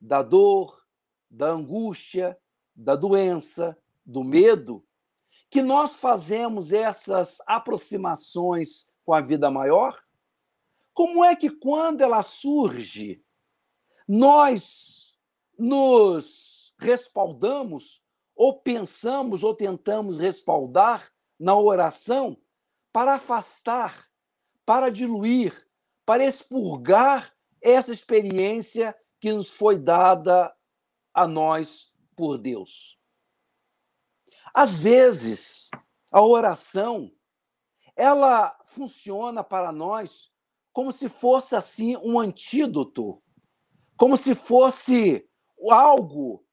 [0.00, 0.82] da dor,
[1.30, 2.34] da angústia,
[2.78, 4.84] da doença, do medo,
[5.50, 10.00] que nós fazemos essas aproximações com a vida maior?
[10.94, 13.22] Como é que, quando ela surge,
[14.06, 15.18] nós
[15.58, 18.00] nos respaldamos,
[18.36, 22.38] ou pensamos, ou tentamos respaldar na oração
[22.92, 24.06] para afastar,
[24.64, 25.66] para diluir,
[26.06, 30.54] para expurgar essa experiência que nos foi dada
[31.12, 32.98] a nós por Deus.
[34.52, 35.70] Às vezes,
[36.10, 37.12] a oração
[37.94, 40.28] ela funciona para nós
[40.72, 43.22] como se fosse assim um antídoto,
[43.96, 45.24] como se fosse
[45.70, 46.44] algo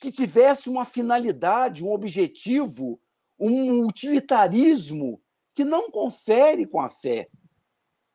[0.00, 3.00] que tivesse uma finalidade, um objetivo,
[3.38, 5.22] um utilitarismo
[5.54, 7.28] que não confere com a fé.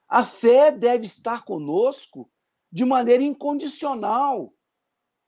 [0.09, 2.29] A fé deve estar conosco
[2.69, 4.53] de maneira incondicional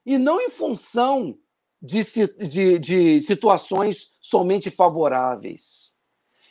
[0.05, 1.38] e não em função
[1.84, 2.01] de,
[2.47, 5.93] de, de situações somente favoráveis.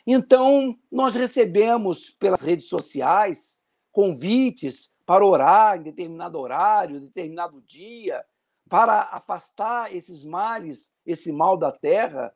[0.05, 3.57] Então, nós recebemos pelas redes sociais
[3.91, 8.23] convites para orar em determinado horário, determinado dia,
[8.69, 12.33] para afastar esses males, esse mal da terra,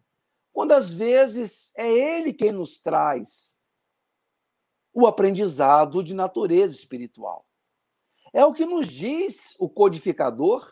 [0.52, 3.56] quando às vezes é Ele quem nos traz
[4.92, 7.46] o aprendizado de natureza espiritual.
[8.34, 10.68] É o que nos diz o codificador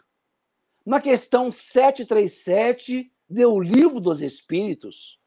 [0.85, 5.19] na questão 737 do Livro dos Espíritos,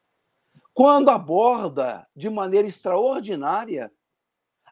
[0.73, 3.91] quando aborda de maneira extraordinária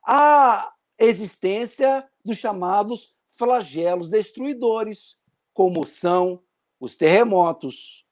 [0.06, 5.18] a existência dos chamados flagelos destruidores,
[5.54, 6.42] como são
[6.80, 8.06] os terremotos,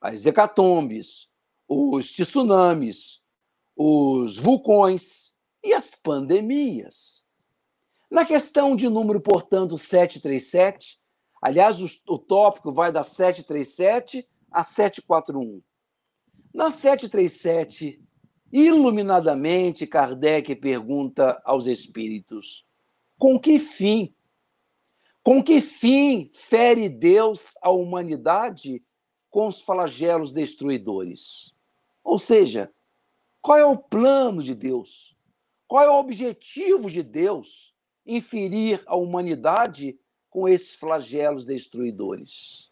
[0.00, 1.28] as hecatombes,
[1.68, 3.22] os tsunamis,
[3.76, 7.26] os vulcões e as pandemias.
[8.10, 11.01] Na questão de número, portanto, 737,
[11.42, 15.60] aliás, o, o tópico vai da 737 a 741.
[16.54, 18.00] Na 737,
[18.52, 22.64] iluminadamente, Kardec pergunta aos espíritos:
[23.18, 24.14] com que fim?
[25.22, 28.82] Com que fim fere Deus a humanidade
[29.30, 31.54] com os flagelos destruidores?
[32.02, 32.72] Ou seja,
[33.40, 35.16] qual é o plano de Deus?
[35.66, 37.72] Qual é o objetivo de Deus
[38.04, 39.98] em ferir a humanidade
[40.32, 42.70] com esses flagelos destruidores?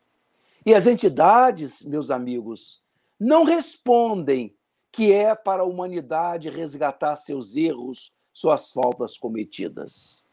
[0.65, 2.83] E as entidades, meus amigos,
[3.19, 4.57] não respondem
[4.91, 10.25] que é para a humanidade resgatar seus erros, suas faltas cometidas.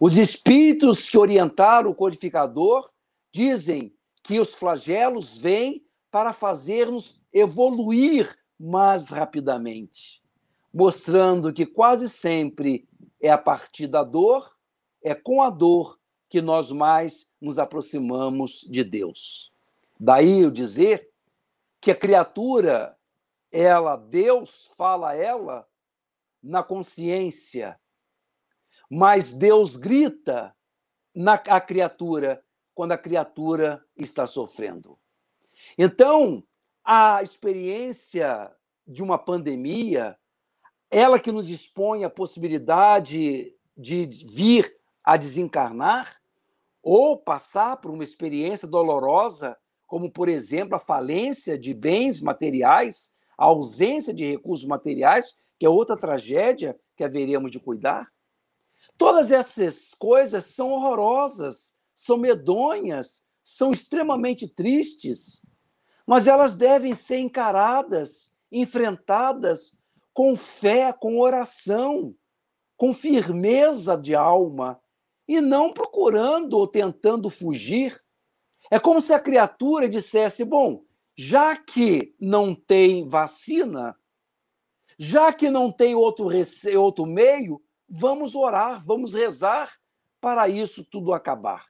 [0.00, 2.90] Os espíritos que orientaram o codificador
[3.30, 10.22] dizem que os flagelos vêm para fazer-nos evoluir mais rapidamente,
[10.72, 12.88] mostrando que quase sempre
[13.20, 14.48] é a partir da dor,
[15.02, 15.98] é com a dor
[16.32, 19.52] que nós mais nos aproximamos de Deus.
[20.00, 21.10] Daí eu dizer
[21.78, 22.96] que a criatura,
[23.50, 25.68] ela, Deus fala a ela
[26.42, 27.78] na consciência,
[28.88, 30.56] mas Deus grita
[31.14, 32.42] na a criatura
[32.74, 34.98] quando a criatura está sofrendo.
[35.76, 36.42] Então,
[36.82, 38.50] a experiência
[38.86, 40.18] de uma pandemia,
[40.90, 44.74] ela que nos expõe a possibilidade de vir
[45.04, 46.21] a desencarnar
[46.82, 49.56] ou passar por uma experiência dolorosa
[49.86, 55.68] como, por exemplo, a falência de bens materiais, a ausência de recursos materiais, que é
[55.68, 58.10] outra tragédia que haveríamos de cuidar.
[58.96, 65.42] Todas essas coisas são horrorosas, são medonhas, são extremamente tristes,
[66.06, 69.76] mas elas devem ser encaradas, enfrentadas
[70.12, 72.14] com fé, com oração,
[72.76, 74.80] com firmeza de alma,
[75.36, 77.98] e não procurando ou tentando fugir
[78.70, 80.84] é como se a criatura dissesse: bom,
[81.16, 83.96] já que não tem vacina,
[84.98, 86.76] já que não tem outro, rece...
[86.76, 89.72] outro meio, vamos orar, vamos rezar
[90.20, 91.66] para isso tudo acabar.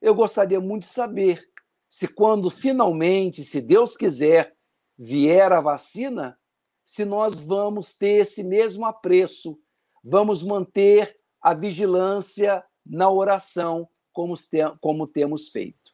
[0.00, 1.48] Eu gostaria muito de saber
[1.88, 4.54] se, quando finalmente, se Deus quiser,
[4.98, 6.38] vier a vacina,
[6.84, 9.58] se nós vamos ter esse mesmo apreço,
[10.02, 14.34] vamos manter a vigilância na oração, como,
[14.80, 15.92] como temos feito.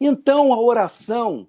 [0.00, 1.48] Então, a oração,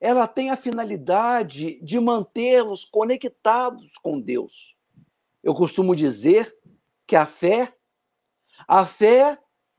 [0.00, 4.76] ela tem a finalidade de manter-nos conectados com Deus.
[5.42, 6.56] Eu costumo dizer
[7.06, 7.74] que a fé,
[8.66, 9.38] a fé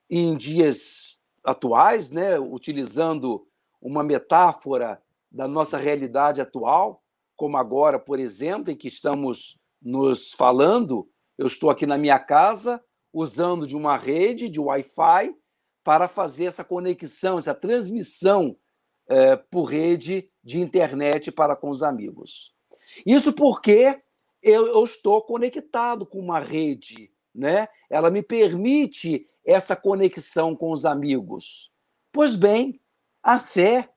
[0.09, 3.47] em dias atuais, né, utilizando
[3.81, 7.01] uma metáfora da nossa realidade atual,
[7.35, 12.81] como agora, por exemplo, em que estamos nos falando, eu estou aqui na minha casa
[13.13, 15.35] usando de uma rede de Wi-Fi
[15.83, 18.57] para fazer essa conexão, essa transmissão
[19.07, 22.53] é, por rede de internet para com os amigos.
[23.05, 24.01] Isso porque
[24.41, 27.67] eu, eu estou conectado com uma rede, né?
[27.89, 31.71] Ela me permite essa conexão com os amigos.
[32.11, 32.79] Pois bem,
[33.21, 33.89] a fé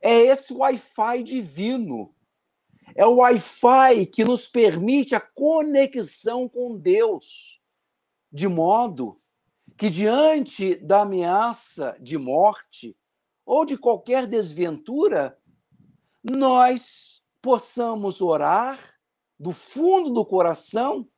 [0.00, 2.14] é esse Wi-Fi divino.
[2.94, 7.59] É o Wi-Fi que nos permite a conexão com Deus,
[8.32, 9.18] de modo
[9.76, 12.96] que diante da ameaça de morte
[13.44, 15.38] ou de qualquer desventura,
[16.22, 18.78] nós possamos orar
[19.38, 21.08] do fundo do coração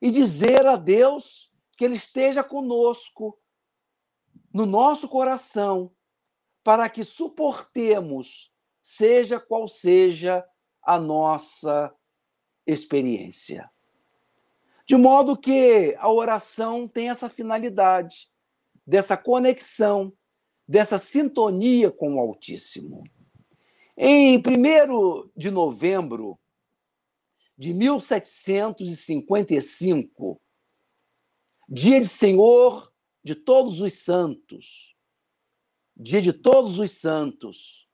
[0.00, 3.38] e dizer a Deus que Ele esteja conosco,
[4.52, 5.94] no nosso coração,
[6.64, 8.50] para que suportemos,
[8.82, 10.44] seja qual seja
[10.82, 11.94] a nossa
[12.66, 13.70] experiência.
[14.86, 18.30] De modo que a oração tem essa finalidade,
[18.86, 20.12] dessa conexão,
[20.66, 23.02] dessa sintonia com o Altíssimo.
[23.96, 24.42] Em 1
[25.36, 26.38] de novembro
[27.58, 30.40] de 1755,
[31.68, 32.92] dia de Senhor
[33.24, 34.94] de todos os santos,
[35.96, 37.88] dia de todos os santos,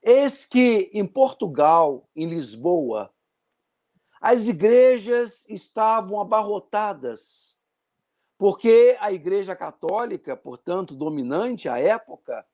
[0.00, 3.12] eis que em Portugal, em Lisboa,
[4.20, 7.56] as igrejas estavam abarrotadas,
[8.36, 12.46] porque a Igreja Católica, portanto, dominante à época,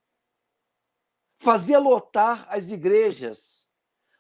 [1.37, 3.71] fazia lotar as igrejas,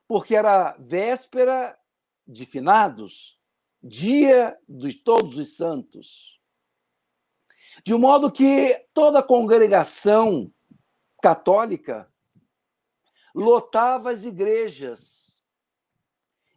[0.09, 1.79] porque era véspera
[2.27, 3.39] de finados,
[3.81, 6.41] dia de todos os santos.
[7.85, 10.53] De modo que toda a congregação
[11.23, 12.11] católica
[13.35, 15.26] lotava as igrejas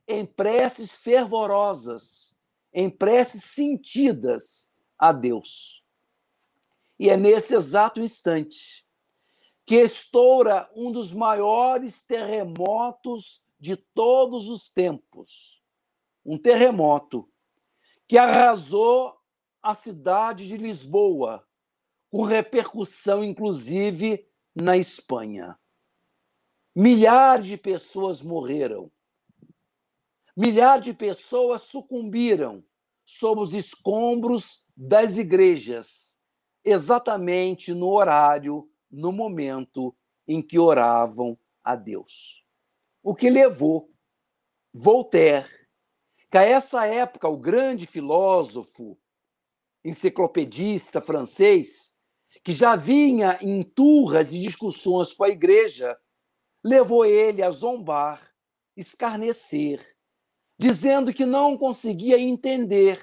[0.09, 2.35] em preces fervorosas,
[2.73, 5.83] em preces sentidas a Deus.
[6.97, 8.85] E é nesse exato instante
[9.67, 15.61] que estoura um dos maiores terremotos de todos os tempos.
[16.25, 17.29] Um terremoto
[18.07, 19.15] que arrasou
[19.61, 21.47] a cidade de Lisboa,
[22.09, 25.55] com repercussão inclusive na Espanha.
[26.75, 28.91] Milhares de pessoas morreram.
[30.41, 32.63] Milhares de pessoas sucumbiram
[33.03, 36.17] sob os escombros das igrejas,
[36.63, 39.93] exatamente no horário, no momento
[40.25, 42.45] em que oravam a Deus.
[43.03, 43.93] O que levou
[44.73, 45.49] Voltaire,
[46.31, 48.97] que a essa época o grande filósofo,
[49.83, 51.97] enciclopedista francês,
[52.45, 55.99] que já vinha em turras e discussões com a igreja,
[56.63, 58.33] levou ele a zombar,
[58.77, 59.98] escarnecer,
[60.59, 63.01] dizendo que não conseguia entender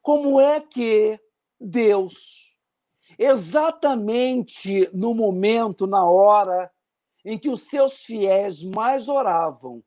[0.00, 1.20] como é que
[1.60, 2.56] Deus,
[3.18, 6.72] exatamente no momento, na hora
[7.24, 9.84] em que os seus fiéis mais oravam,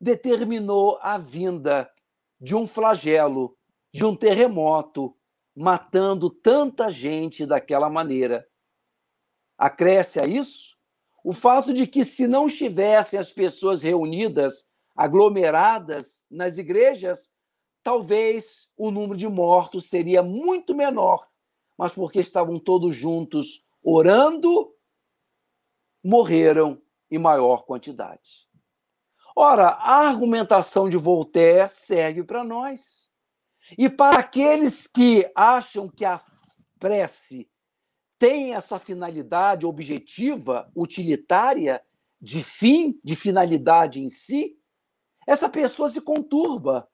[0.00, 1.88] determinou a vinda
[2.40, 3.56] de um flagelo,
[3.92, 5.14] de um terremoto,
[5.54, 8.48] matando tanta gente daquela maneira.
[9.56, 10.76] Acresce a isso
[11.22, 17.32] o fato de que, se não estivessem as pessoas reunidas, aglomeradas nas igrejas,
[17.82, 21.28] talvez o número de mortos seria muito menor,
[21.76, 24.74] mas porque estavam todos juntos orando,
[26.02, 26.80] morreram
[27.10, 28.46] em maior quantidade.
[29.36, 33.10] Ora, a argumentação de Voltaire serve para nós.
[33.76, 36.22] E para aqueles que acham que a
[36.78, 37.50] prece
[38.18, 41.82] tem essa finalidade objetiva, utilitária,
[42.20, 44.56] de fim, de finalidade em si,
[45.26, 46.88] essa pessoa se conturba.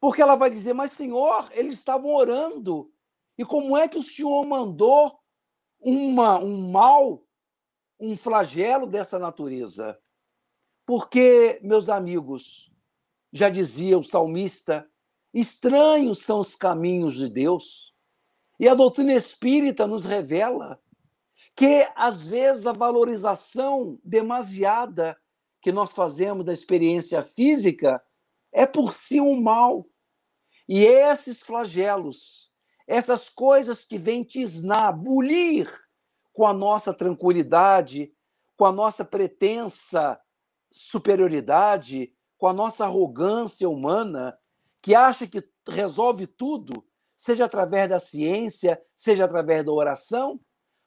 [0.00, 2.90] Porque ela vai dizer: Mas, Senhor, eles estavam orando.
[3.38, 5.18] E como é que o Senhor mandou
[5.78, 7.22] uma, um mal,
[8.00, 9.98] um flagelo dessa natureza?
[10.86, 12.72] Porque, meus amigos,
[13.32, 14.88] já dizia o salmista,
[15.34, 17.94] estranhos são os caminhos de Deus.
[18.58, 20.80] E a doutrina espírita nos revela
[21.54, 25.16] que, às vezes, a valorização demasiada
[25.66, 28.00] que nós fazemos da experiência física
[28.52, 29.84] é por si um mal.
[30.68, 32.52] E esses flagelos,
[32.86, 35.68] essas coisas que vêm tisnar, bulir
[36.32, 38.12] com a nossa tranquilidade,
[38.56, 40.16] com a nossa pretensa
[40.70, 44.38] superioridade, com a nossa arrogância humana,
[44.80, 46.86] que acha que resolve tudo,
[47.16, 50.38] seja através da ciência, seja através da oração?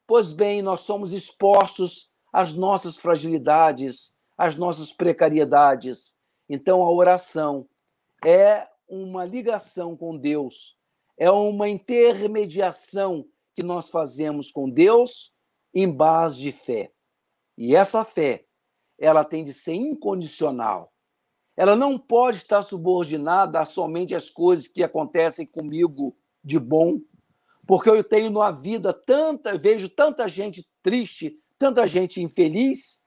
[0.08, 6.18] Pois bem, nós somos expostos às nossas fragilidades, às nossas precariedades.
[6.48, 7.68] Então, a oração
[8.26, 10.78] é uma ligação com Deus,
[11.18, 15.34] é uma intermediação que nós fazemos com Deus
[15.74, 16.90] em base de fé.
[17.58, 18.46] E essa fé,
[18.98, 20.94] ela tem de ser incondicional.
[21.58, 27.02] Ela não pode estar subordinada a somente as coisas que acontecem comigo de bom,
[27.68, 33.02] porque eu tenho na vida tanta, vejo tanta gente triste, tanta gente infeliz.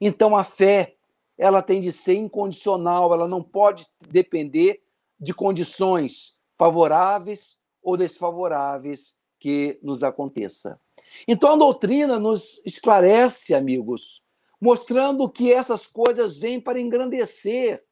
[0.00, 0.96] Então a fé,
[1.36, 4.82] ela tem de ser incondicional, ela não pode depender
[5.18, 10.80] de condições favoráveis ou desfavoráveis que nos aconteça.
[11.28, 14.22] Então a doutrina nos esclarece, amigos,
[14.60, 17.84] mostrando que essas coisas vêm para engrandecer,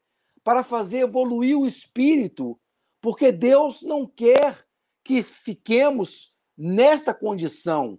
[0.42, 2.58] para fazer evoluir o espírito,
[3.00, 4.64] porque Deus não quer
[5.04, 7.98] que fiquemos nesta condição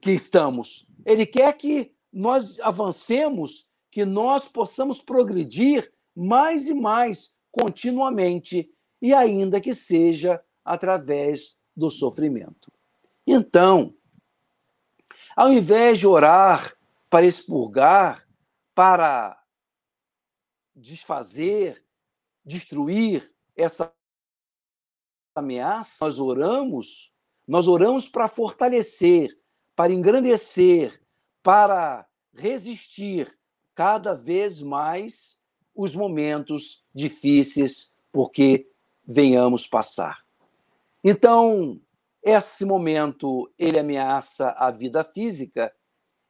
[0.00, 0.86] que estamos.
[1.06, 8.70] Ele quer que nós avancemos, que nós possamos progredir mais e mais continuamente,
[9.02, 12.72] e ainda que seja através do sofrimento.
[13.26, 13.94] Então,
[15.36, 16.76] ao invés de orar
[17.10, 18.26] para expurgar,
[18.74, 19.40] para
[20.74, 21.84] desfazer,
[22.44, 23.92] destruir essa
[25.34, 27.12] ameaça, nós oramos,
[27.46, 29.36] nós oramos para fortalecer,
[29.74, 31.03] para engrandecer,
[31.44, 33.38] para resistir
[33.74, 35.38] cada vez mais
[35.74, 38.66] os momentos difíceis porque
[39.06, 40.24] venhamos passar.
[41.04, 41.78] Então,
[42.22, 45.70] esse momento ele ameaça a vida física,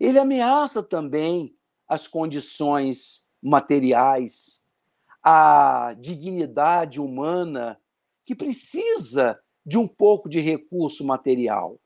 [0.00, 1.56] ele ameaça também
[1.86, 4.64] as condições materiais,
[5.22, 7.80] a dignidade humana
[8.24, 11.78] que precisa de um pouco de recurso material.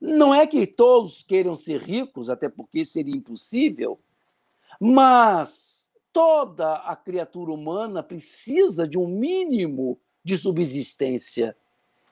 [0.00, 3.98] Não é que todos queiram ser ricos, até porque seria impossível,
[4.80, 11.56] mas toda a criatura humana precisa de um mínimo de subsistência.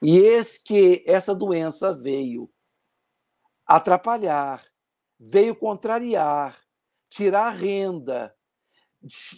[0.01, 2.49] E eis que essa doença veio
[3.65, 4.63] atrapalhar,
[5.19, 6.59] veio contrariar,
[7.09, 8.35] tirar renda,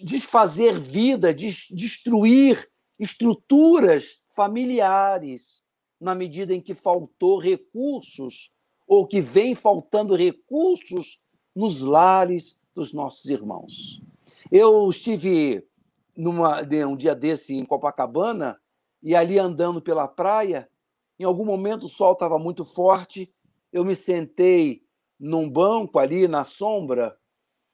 [0.03, 2.69] desfazer vida, destruir
[2.99, 5.61] estruturas familiares,
[5.99, 8.51] na medida em que faltou recursos,
[8.87, 11.19] ou que vem faltando recursos
[11.55, 14.01] nos lares dos nossos irmãos.
[14.51, 15.65] Eu estive
[16.15, 18.57] numa, um dia desse em Copacabana,
[19.01, 20.69] e ali andando pela praia,
[21.19, 23.31] em algum momento o sol estava muito forte,
[23.71, 24.83] eu me sentei
[25.19, 27.17] num banco ali na sombra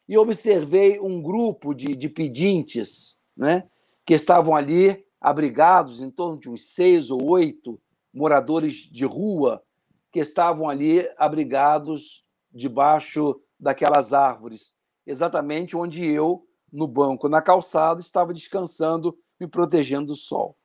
[0.08, 3.70] e observei um grupo de, de pedintes, né,
[4.06, 7.80] que estavam ali abrigados, em torno de uns seis ou oito
[8.14, 9.64] moradores de rua,
[10.12, 18.34] que estavam ali abrigados debaixo daquelas árvores, exatamente onde eu, no banco, na calçada, estava
[18.34, 20.56] descansando, me protegendo do sol.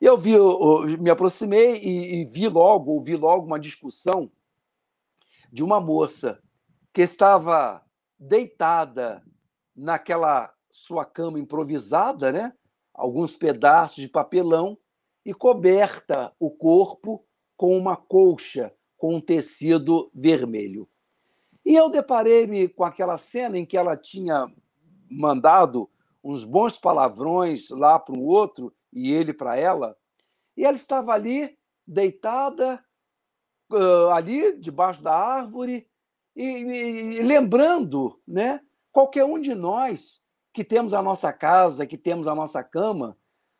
[0.00, 0.34] Eu vi,
[0.98, 4.30] me aproximei e, e vi logo, ouvi logo uma discussão
[5.52, 6.42] de uma moça
[6.92, 7.82] que estava
[8.18, 9.22] deitada
[9.74, 12.52] naquela sua cama improvisada, né?
[12.92, 14.76] alguns pedaços de papelão
[15.24, 17.24] e coberta o corpo
[17.56, 20.88] com uma colcha com um tecido vermelho.
[21.64, 24.50] E eu deparei-me com aquela cena em que ela tinha
[25.10, 25.90] mandado
[26.22, 29.96] uns bons palavrões lá para o outro e ele para ela,
[30.56, 32.82] e ela estava ali deitada
[34.12, 35.86] ali debaixo da árvore
[36.36, 38.60] e, e, e lembrando, né?
[38.92, 40.22] Qualquer um de nós
[40.52, 43.18] que temos a nossa casa, que temos a nossa cama,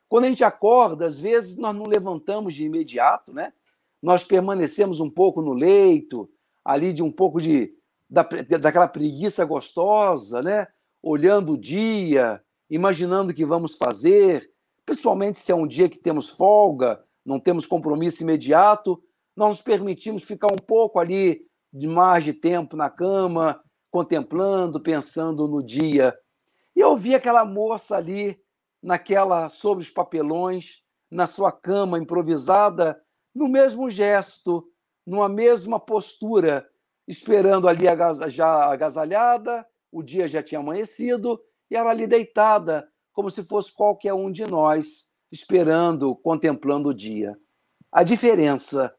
[0.09, 3.53] quando a gente acorda, às vezes nós não levantamos de imediato, né?
[4.03, 6.29] Nós permanecemos um pouco no leito,
[6.65, 7.73] ali de um pouco de
[8.09, 10.69] da, daquela preguiça gostosa, né?
[11.03, 12.41] Olhando o dia,
[12.71, 14.51] imaginando o que vamos fazer,
[14.85, 19.03] principalmente se é um dia que temos folga, não temos compromisso imediato,
[19.35, 25.49] nós nos permitimos ficar um pouco ali de mais de tempo na cama, contemplando, pensando
[25.49, 26.15] no dia
[26.75, 28.39] e eu vi aquela moça ali,
[28.85, 33.01] naquela, sobre os papelões, na sua cama improvisada,
[33.35, 34.69] no mesmo gesto,
[35.07, 36.69] numa mesma postura,
[37.09, 37.87] esperando ali
[38.29, 44.13] já agasalhada, o dia já tinha amanhecido, e ela ali deitada, como se fosse qualquer
[44.13, 47.39] um de nós, esperando, contemplando o dia.
[47.91, 48.95] A diferença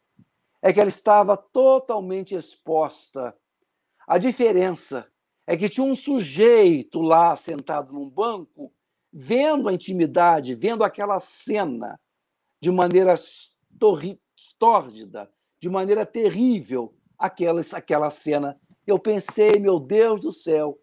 [0.63, 3.35] é que ela estava totalmente exposta.
[4.07, 5.07] A diferença
[5.45, 8.73] é que tinha um sujeito lá sentado num banco,
[9.17, 11.97] vendo a intimidade, vendo aquela cena
[12.59, 13.15] de maneira
[14.59, 18.59] tórrida, de maneira terrível, aquela, aquela cena.
[18.85, 20.77] Eu pensei, meu Deus do céu,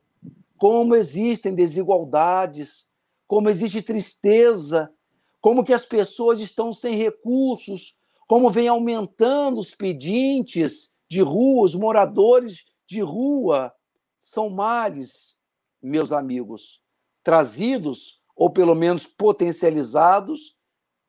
[0.56, 2.90] como existem desigualdades,
[3.26, 4.90] como existe tristeza,
[5.38, 11.74] como que as pessoas estão sem recursos, como vem aumentando os pedintes de rua, os
[11.74, 13.70] moradores de rua,
[14.18, 15.36] são males,
[15.82, 16.80] meus amigos,
[17.22, 20.56] trazidos ou pelo menos potencializados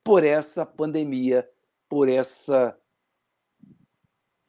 [0.03, 1.47] por essa pandemia,
[1.87, 2.77] por essa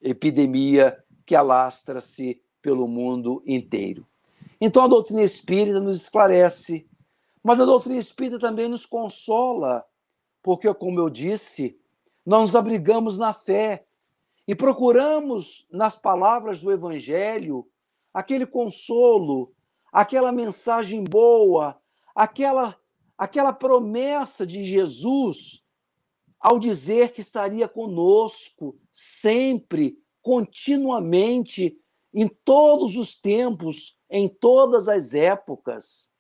[0.03, 4.07] epidemia que alastra-se pelo mundo inteiro.
[4.61, 6.89] Então a doutrina espírita nos esclarece,
[7.43, 9.85] mas a doutrina espírita também nos consola,
[10.43, 11.79] porque, como eu disse,
[12.25, 13.87] nós nos abrigamos na fé
[14.47, 17.67] e procuramos nas palavras do Evangelho
[18.13, 19.53] aquele consolo,
[19.93, 21.81] aquela mensagem boa,
[22.15, 22.79] aquela,
[23.19, 25.63] aquela promessa de Jesus
[26.39, 31.77] ao dizer que estaria conosco sempre, continuamente,
[32.13, 36.13] em todos os tempos, em todas as épocas.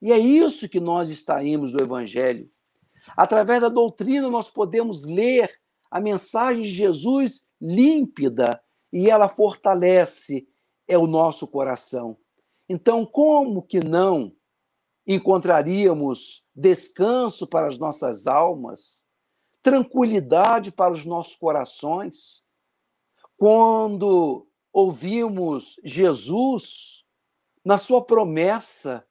[0.00, 2.48] E é isso que nós extraímos do Evangelho.
[3.16, 5.52] Através da doutrina, nós podemos ler
[5.90, 10.48] a mensagem de Jesus límpida e ela fortalece
[10.88, 12.16] é o nosso coração.
[12.68, 14.32] Então, como que não
[15.06, 19.06] encontraríamos descanso para as nossas almas,
[19.62, 22.42] tranquilidade para os nossos corações,
[23.36, 27.04] quando ouvimos Jesus
[27.64, 29.06] na sua promessa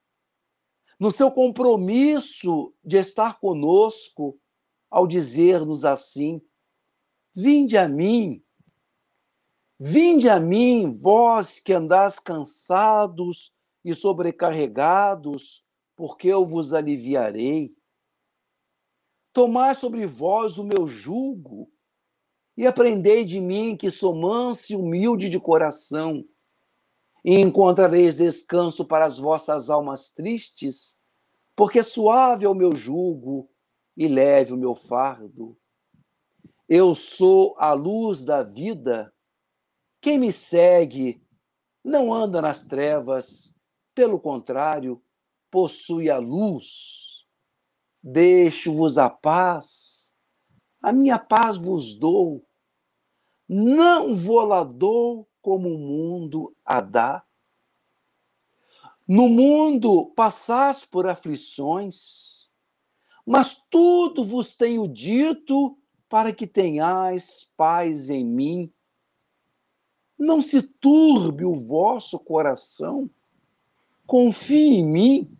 [1.02, 4.40] no seu compromisso de estar conosco,
[4.88, 6.40] ao dizer-nos assim:
[7.34, 8.44] Vinde a mim,
[9.80, 13.52] vinde a mim, vós que andás cansados
[13.84, 15.66] e sobrecarregados,
[16.02, 17.72] porque eu vos aliviarei.
[19.32, 21.72] Tomai sobre vós o meu jugo
[22.58, 26.26] e aprendei de mim, que sou manso e humilde de coração,
[27.24, 30.96] e encontrareis descanso para as vossas almas tristes,
[31.56, 33.48] porque suave é o meu jugo
[33.96, 35.56] e leve o meu fardo.
[36.68, 39.14] Eu sou a luz da vida.
[40.02, 41.24] Quem me segue
[41.84, 43.56] não anda nas trevas,
[43.94, 45.00] pelo contrário,
[45.52, 47.26] possui a luz.
[48.02, 50.12] Deixo-vos a paz,
[50.82, 52.44] a minha paz vos dou.
[53.48, 57.24] Não vou lá dou como o mundo a dá.
[59.08, 62.50] No mundo passais por aflições,
[63.26, 65.78] mas tudo vos tenho dito
[66.10, 68.74] para que tenhais paz em mim.
[70.18, 73.10] Não se turbe o vosso coração.
[74.06, 75.38] Confie em mim,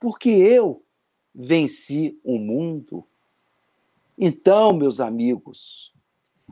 [0.00, 0.84] porque eu
[1.32, 3.06] venci o mundo.
[4.18, 5.94] Então, meus amigos,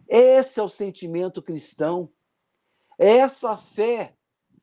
[0.07, 2.11] esse é o sentimento cristão
[2.99, 4.17] é essa fé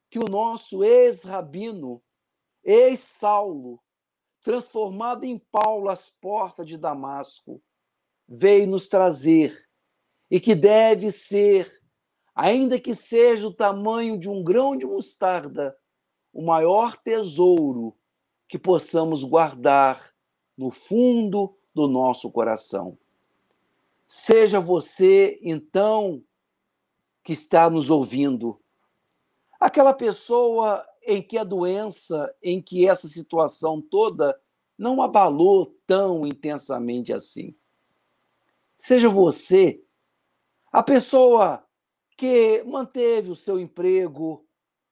[0.09, 2.03] que o nosso ex-rabino,
[2.63, 3.81] ex-Saulo,
[4.41, 7.61] transformado em Paulo às portas de Damasco,
[8.27, 9.67] veio nos trazer
[10.29, 11.81] e que deve ser,
[12.33, 15.77] ainda que seja o tamanho de um grão de mostarda,
[16.33, 17.97] o maior tesouro
[18.47, 20.13] que possamos guardar
[20.57, 22.97] no fundo do nosso coração.
[24.07, 26.23] Seja você, então,
[27.23, 28.59] que está nos ouvindo.
[29.59, 34.39] Aquela pessoa em que a doença, em que essa situação toda
[34.77, 37.55] não abalou tão intensamente assim.
[38.77, 39.81] Seja você
[40.71, 41.65] a pessoa
[42.17, 44.45] que manteve o seu emprego,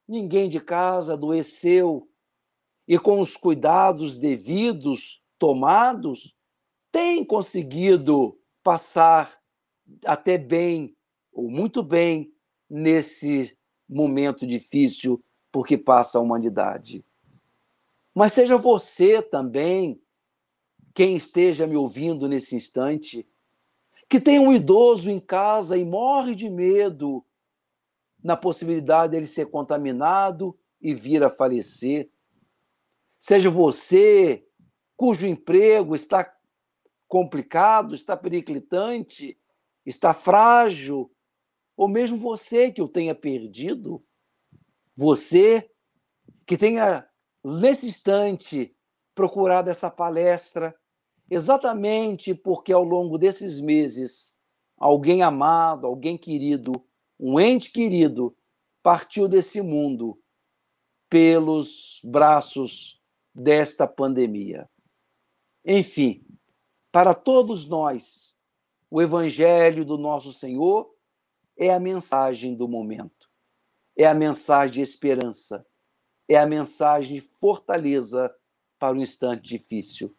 [0.08, 2.10] ninguém de casa adoeceu
[2.88, 6.36] e com os cuidados devidos tomados,
[6.92, 9.38] tem conseguido passar
[10.06, 10.96] até bem
[11.32, 12.32] ou muito bem
[12.70, 13.58] nesse
[13.90, 17.06] momento difícil porque passa a humanidade.
[18.14, 20.02] Mas seja você também,
[20.94, 23.28] quem esteja me ouvindo nesse instante,
[24.08, 27.26] que tem um idoso em casa e morre de medo
[28.24, 32.10] na possibilidade dele ser contaminado e vir a falecer.
[33.24, 34.46] Seja você
[34.98, 36.30] cujo emprego está
[37.08, 39.40] complicado, está periclitante,
[39.86, 41.10] está frágil,
[41.78, 44.04] ou mesmo você que o tenha perdido,
[44.94, 45.72] você
[46.46, 47.08] que tenha,
[47.42, 48.76] nesse instante,
[49.16, 50.76] procurado essa palestra,
[51.30, 54.38] exatamente porque ao longo desses meses,
[54.78, 56.74] alguém amado, alguém querido,
[57.18, 58.36] um ente querido,
[58.84, 60.22] partiu desse mundo
[61.10, 63.02] pelos braços
[63.34, 64.70] desta pandemia.
[65.66, 66.26] Enfim,
[66.92, 68.36] para todos nós,
[68.90, 70.94] o Evangelho do nosso Senhor
[71.58, 73.30] é a mensagem do momento,
[73.98, 75.66] é a mensagem de esperança,
[76.28, 78.34] é a mensagem de fortaleza
[78.78, 80.16] para um instante difícil.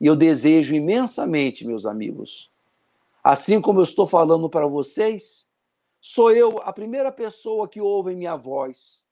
[0.00, 2.50] E eu desejo imensamente, meus amigos,
[3.22, 5.50] assim como eu estou falando para vocês,
[6.00, 9.04] sou eu a primeira pessoa que ouve minha voz.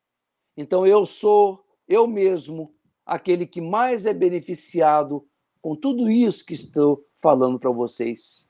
[0.57, 2.74] Então eu sou eu mesmo
[3.05, 5.27] aquele que mais é beneficiado
[5.61, 8.49] com tudo isso que estou falando para vocês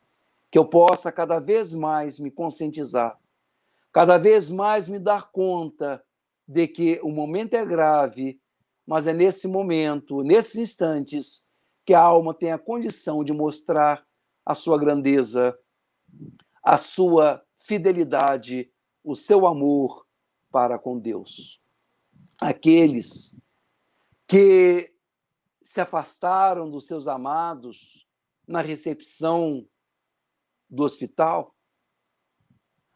[0.55, 3.19] que eu possa cada vez mais me conscientizar,
[3.93, 6.01] cada vez mais me dar conta
[6.47, 8.41] de que o momento é grave,
[8.87, 11.45] mas é nesse momento, nesses instantes,
[11.85, 14.07] que a alma tem a condição de mostrar
[14.47, 15.59] a sua grandeza,
[16.63, 18.71] a sua fidelidade,
[19.03, 20.07] o seu amor
[20.53, 21.61] para com Deus.
[22.39, 23.37] Aqueles
[24.35, 24.93] que
[25.63, 28.05] se afastaram dos seus amados
[28.49, 29.65] na recepção
[30.69, 31.55] do hospital,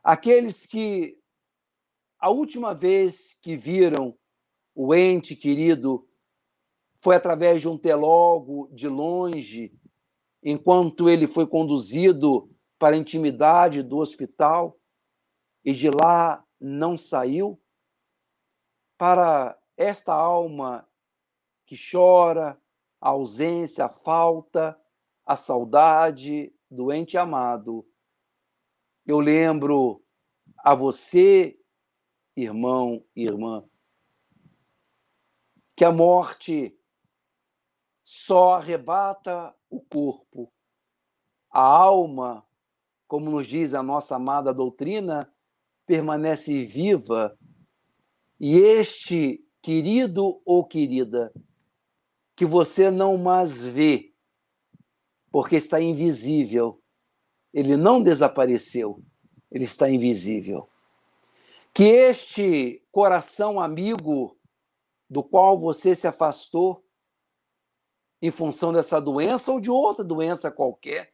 [0.03, 1.17] aqueles que
[2.19, 4.19] a última vez que viram
[4.75, 6.09] o ente querido
[7.01, 9.73] foi através de um telogo de longe,
[10.43, 14.77] enquanto ele foi conduzido para a intimidade do hospital
[15.65, 17.63] e de lá não saiu,
[18.97, 20.88] para esta alma
[21.69, 22.59] que chora
[22.99, 24.81] a ausência, a falta,
[25.25, 27.87] a saudade, doente amado,
[29.07, 30.03] eu lembro
[30.65, 31.61] a você,
[32.35, 33.63] irmão e irmã,
[35.77, 36.75] que a morte
[38.03, 40.51] só arrebata o corpo.
[41.51, 42.47] A alma,
[43.07, 45.31] como nos diz a nossa amada doutrina,
[45.85, 47.39] permanece viva.
[48.41, 51.31] E este querido ou querida,
[52.39, 54.15] que você não mais vê,
[55.29, 56.81] porque está invisível,
[57.53, 59.03] ele não desapareceu,
[59.51, 60.69] ele está invisível.
[61.75, 64.39] Que este coração amigo
[65.11, 66.87] do qual você se afastou
[68.23, 71.13] em função dessa doença ou de outra doença qualquer,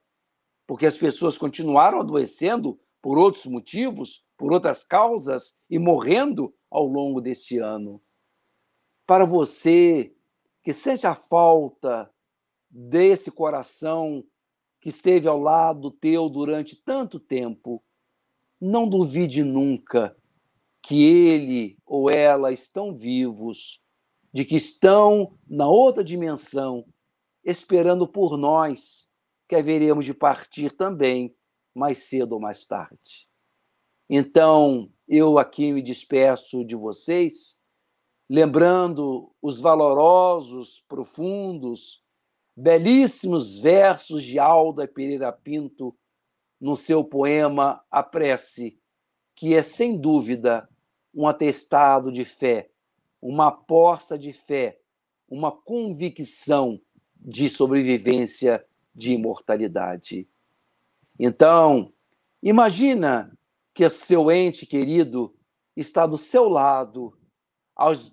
[0.67, 7.19] porque as pessoas continuaram adoecendo por outros motivos, por outras causas e morrendo ao longo
[7.19, 7.99] deste ano.
[9.07, 10.14] Para você
[10.65, 12.11] que sente a falta
[12.71, 14.25] desse coração
[14.81, 17.85] que esteve ao lado teu durante tanto tempo,
[18.59, 20.17] não duvide nunca
[20.83, 23.81] que ele ou ela estão vivos,
[24.33, 26.85] de que estão na outra dimensão,
[27.45, 29.11] esperando por nós,
[29.47, 31.35] que haveremos de partir também
[31.75, 33.29] mais cedo ou mais tarde.
[34.09, 37.59] Então, eu aqui me despeço de vocês,
[38.29, 42.03] lembrando os valorosos, profundos,
[42.57, 45.95] belíssimos versos de Alda Pereira Pinto
[46.61, 48.79] no seu poema A Prece,
[49.35, 50.69] que é sem dúvida
[51.13, 52.71] um atestado de fé,
[53.21, 54.79] uma aposta de fé,
[55.29, 56.81] uma convicção
[57.17, 58.65] de sobrevivência
[58.95, 60.29] de imortalidade.
[61.19, 61.93] Então,
[62.43, 63.37] imagina
[63.73, 65.35] que seu ente querido
[65.77, 67.17] está do seu lado,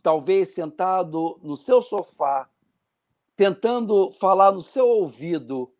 [0.01, 2.49] talvez sentado no seu sofá,
[3.35, 5.73] tentando falar no seu ouvido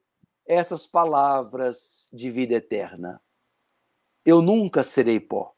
[0.46, 3.22] essas palavras de vida eterna.
[4.26, 5.56] Eu nunca serei pó,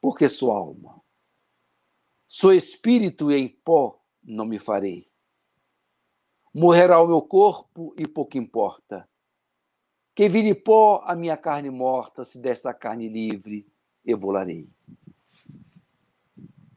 [0.00, 1.00] porque sou alma.
[2.26, 5.10] Sou espírito e em pó não me farei.
[6.54, 9.08] Morrerá o meu corpo e pouco importa.
[10.14, 13.66] Que vire pó a minha carne morta, se desta carne livre
[14.04, 14.68] eu volarei.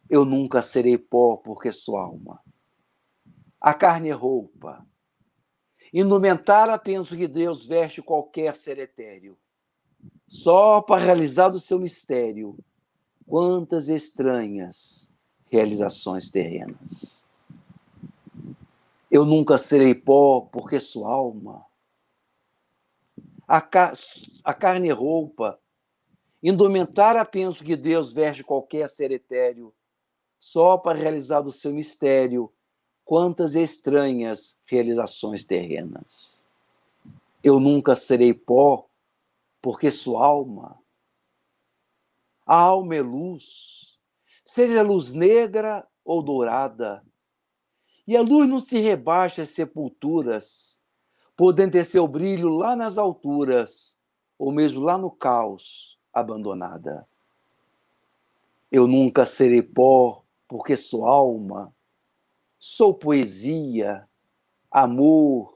[0.09, 2.41] Eu nunca serei pó, porque sou alma
[3.65, 4.85] a carne é roupa.
[5.91, 9.35] Indumentária, penso que Deus veste qualquer ser etéreo.
[10.27, 12.55] Só para realizar o seu mistério,
[13.25, 15.11] quantas estranhas
[15.49, 17.25] realizações terrenas.
[19.09, 21.65] Eu nunca serei pó, porque sou alma.
[23.47, 23.67] A,
[24.43, 25.59] a carne é roupa.
[26.43, 29.73] Indumentária, penso que Deus veste qualquer ser etéreo,
[30.45, 32.53] só para realizar o seu mistério,
[33.03, 36.45] quantas estranhas realizações terrenas.
[37.43, 38.87] Eu nunca serei pó,
[39.59, 40.77] porque sou alma.
[42.45, 43.97] A alma é luz,
[44.45, 47.03] seja luz negra ou dourada.
[48.07, 50.79] E a luz não se rebaixa às sepulturas,
[51.35, 53.97] podendo ter seu brilho lá nas alturas,
[54.37, 57.07] ou mesmo lá no caos, abandonada.
[58.71, 61.73] Eu nunca serei pó, porque sou alma
[62.67, 64.09] Sou poesia,
[64.71, 65.55] amor,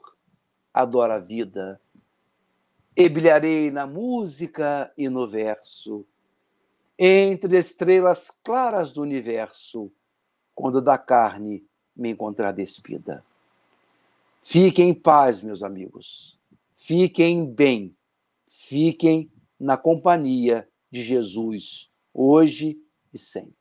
[0.72, 1.82] adoro a vida.
[2.96, 6.06] E brilharei na música e no verso,
[7.00, 9.92] entre estrelas claras do universo,
[10.54, 11.66] quando da carne
[11.96, 13.26] me encontrar despida.
[14.44, 16.38] Fiquem em paz, meus amigos.
[16.76, 17.98] Fiquem bem.
[18.50, 22.80] Fiquem na companhia de Jesus, hoje
[23.12, 23.59] e sempre.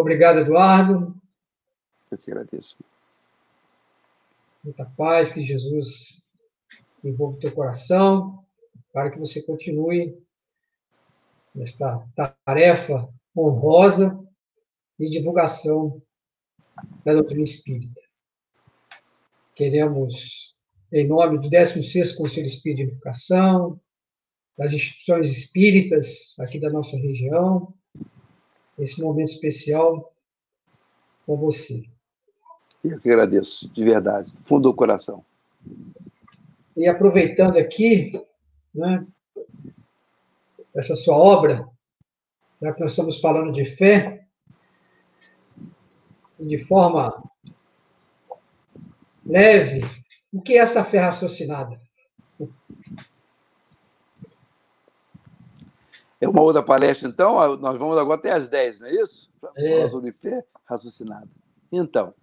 [0.00, 1.14] Obrigado, Eduardo.
[2.10, 2.74] Eu que agradeço.
[4.64, 6.22] Muita paz, que Jesus
[7.04, 8.44] envolva o teu coração,
[8.92, 10.18] para que você continue
[11.54, 12.06] nesta
[12.44, 14.18] tarefa honrosa
[14.98, 16.02] de divulgação
[17.04, 18.00] da doutrina espírita.
[19.54, 20.54] Queremos,
[20.90, 23.78] em nome do 16º Conselho Espírita de Educação,
[24.56, 27.74] das instituições espíritas aqui da nossa região,
[28.78, 30.12] esse momento especial
[31.26, 31.84] com você.
[32.82, 35.24] Eu que agradeço, de verdade, fundo do coração.
[36.76, 38.12] E aproveitando aqui,
[38.74, 39.06] né,
[40.74, 41.68] essa sua obra,
[42.62, 44.26] já que nós estamos falando de fé,
[46.38, 47.22] de forma
[49.26, 49.80] leve,
[50.32, 51.80] o que é essa fé raciocinada?
[56.20, 57.56] É uma outra palestra, então.
[57.56, 59.32] Nós vamos agora até às 10, não é isso?
[59.56, 59.76] É.
[59.76, 61.30] Falar sobre fé raciocinada.
[61.72, 62.14] Então.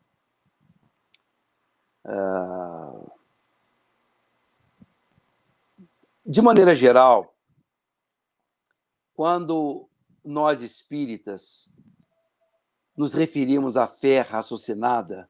[2.05, 3.11] Uh...
[6.23, 7.33] De maneira geral,
[9.13, 9.89] quando
[10.23, 11.71] nós espíritas
[12.95, 15.29] nos referimos à fé raciocinada,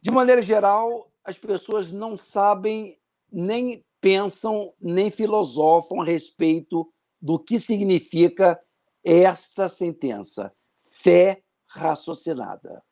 [0.00, 2.98] de maneira geral, as pessoas não sabem,
[3.30, 8.58] nem pensam, nem filosofam a respeito do que significa
[9.04, 12.82] esta sentença: fé raciocinada.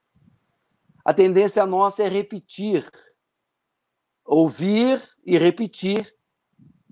[1.05, 2.91] A tendência nossa é repetir,
[4.25, 6.15] ouvir e repetir.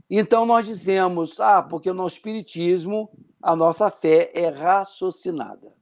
[0.08, 3.10] Então nós dizemos, ah, porque no Espiritismo
[3.42, 5.74] a nossa fé é raciocinada.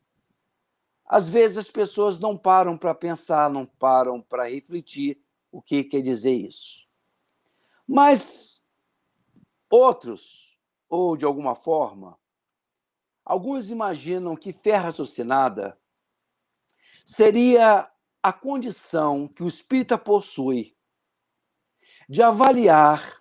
[1.05, 5.21] Às vezes as pessoas não param para pensar, não param para refletir
[5.51, 6.87] o que quer dizer isso.
[7.93, 8.65] Mas
[9.69, 10.57] outros,
[10.89, 12.17] ou de alguma forma,
[13.25, 15.77] alguns imaginam que fé raciocinada
[17.05, 17.91] seria
[18.23, 20.77] a condição que o espírita possui
[22.09, 23.21] de avaliar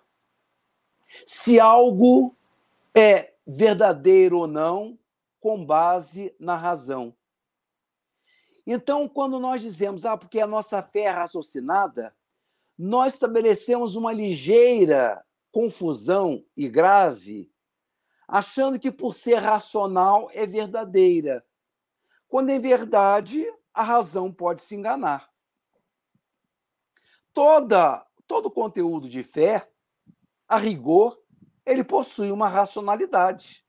[1.26, 2.36] se algo
[2.94, 4.96] é verdadeiro ou não
[5.40, 7.12] com base na razão.
[8.64, 12.14] Então, quando nós dizemos, ah, porque a nossa fé é raciocinada,
[12.82, 15.22] nós estabelecemos uma ligeira
[15.52, 17.52] confusão e grave,
[18.26, 21.44] achando que por ser racional é verdadeira,
[22.26, 25.30] quando em verdade a razão pode se enganar.
[27.34, 29.70] Toda, todo conteúdo de fé,
[30.48, 31.20] a rigor,
[31.66, 33.62] ele possui uma racionalidade.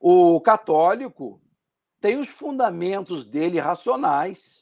[0.00, 1.38] O católico
[2.00, 4.61] tem os fundamentos dele racionais,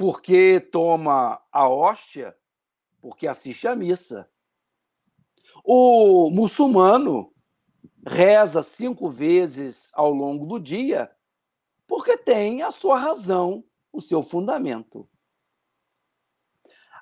[0.00, 2.34] porque toma a hóstia,
[3.02, 4.26] porque assiste à missa.
[5.62, 7.30] O muçulmano
[8.06, 11.14] reza cinco vezes ao longo do dia,
[11.86, 15.06] porque tem a sua razão, o seu fundamento.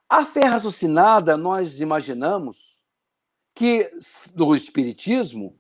[0.09, 2.83] A fé raciocinada, nós imaginamos
[3.55, 3.93] que,
[4.35, 5.57] do Espiritismo,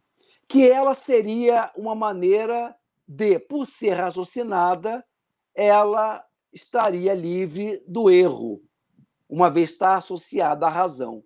[0.49, 2.76] que ela seria uma maneira
[3.07, 5.07] de, por ser raciocinada,
[5.55, 6.28] ela
[6.59, 8.63] estaria livre do erro,
[9.29, 11.25] uma vez está associada à razão.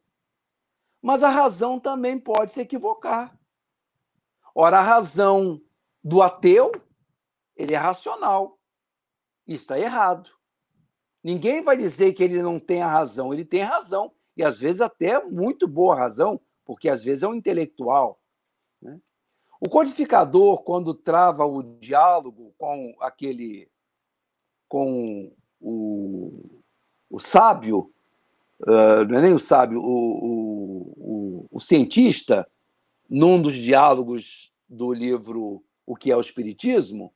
[1.00, 3.36] Mas a razão também pode se equivocar.
[4.54, 5.60] Ora, a razão
[6.02, 6.70] do ateu,
[7.56, 8.58] ele é racional.
[9.46, 10.30] E está errado.
[11.24, 14.12] Ninguém vai dizer que ele não tem a razão, ele tem razão.
[14.36, 18.20] E às vezes até muito boa razão, porque às vezes é um intelectual.
[18.80, 19.00] Né?
[19.60, 23.70] O codificador, quando trava o diálogo com aquele,
[24.72, 26.62] com o,
[27.10, 27.92] o sábio,
[28.62, 32.50] uh, não é nem o sábio, o, o, o, cientista,
[33.06, 37.12] num dos diálogos do livro O que é o Espiritismo,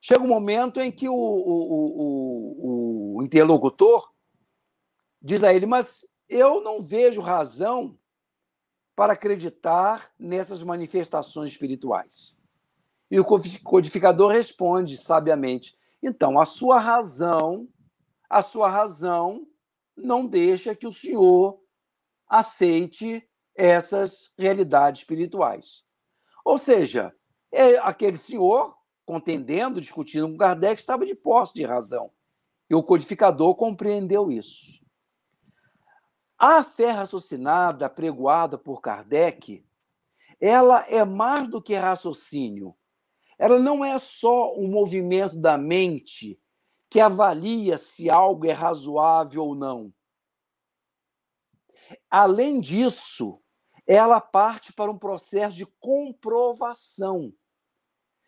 [0.00, 1.98] chega um momento em que o, o,
[3.18, 4.10] o interlocutor
[5.20, 7.94] diz a ele: Mas eu não vejo razão
[8.96, 12.34] para acreditar nessas manifestações espirituais?
[13.10, 13.24] E o
[13.62, 17.68] codificador responde sabiamente: então, a sua razão,
[18.30, 19.46] a sua razão
[19.96, 21.60] não deixa que o senhor
[22.28, 25.82] aceite essas realidades espirituais.
[26.44, 27.14] Ou seja,
[27.50, 32.12] é aquele senhor, contendendo, discutindo com Kardec, estava de posse de razão.
[32.70, 34.78] E o codificador compreendeu isso.
[36.38, 39.66] A fé raciocinada pregoada por Kardec,
[40.40, 42.76] ela é mais do que raciocínio.
[43.38, 46.40] Ela não é só um movimento da mente
[46.90, 49.92] que avalia se algo é razoável ou não.
[52.10, 53.40] Além disso,
[53.86, 57.32] ela parte para um processo de comprovação,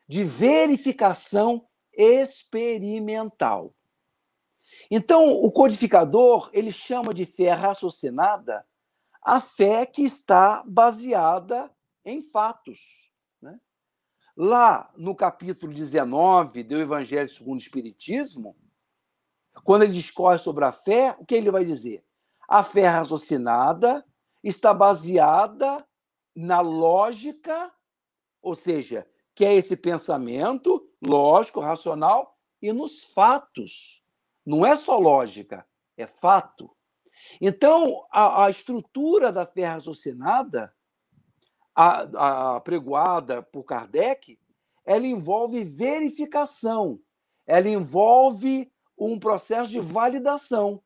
[0.08, 3.74] de verificação experimental.
[4.90, 8.64] Então, o codificador, ele chama de fé raciocinada
[9.22, 11.70] a fé que está baseada
[12.04, 13.09] em fatos.
[14.42, 18.56] Lá no capítulo 19 do Evangelho segundo o Espiritismo,
[19.62, 22.02] quando ele discorre sobre a fé, o que ele vai dizer?
[22.48, 24.02] A fé raciocinada
[24.42, 25.86] está baseada
[26.34, 27.70] na lógica,
[28.40, 34.02] ou seja, que é esse pensamento lógico, racional, e nos fatos
[34.46, 35.66] não é só lógica,
[35.98, 36.74] é fato.
[37.42, 40.74] Então, a, a estrutura da fé raciocinada,
[41.80, 44.38] a, a pregoada por Kardec,
[44.84, 47.00] ela envolve verificação,
[47.46, 50.82] ela envolve um processo de validação,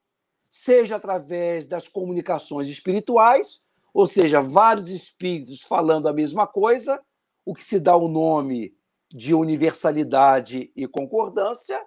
[0.48, 3.60] seja através das comunicações espirituais,
[3.92, 7.02] ou seja, vários espíritos falando a mesma coisa,
[7.44, 8.72] o que se dá o nome
[9.10, 11.84] de universalidade e concordância,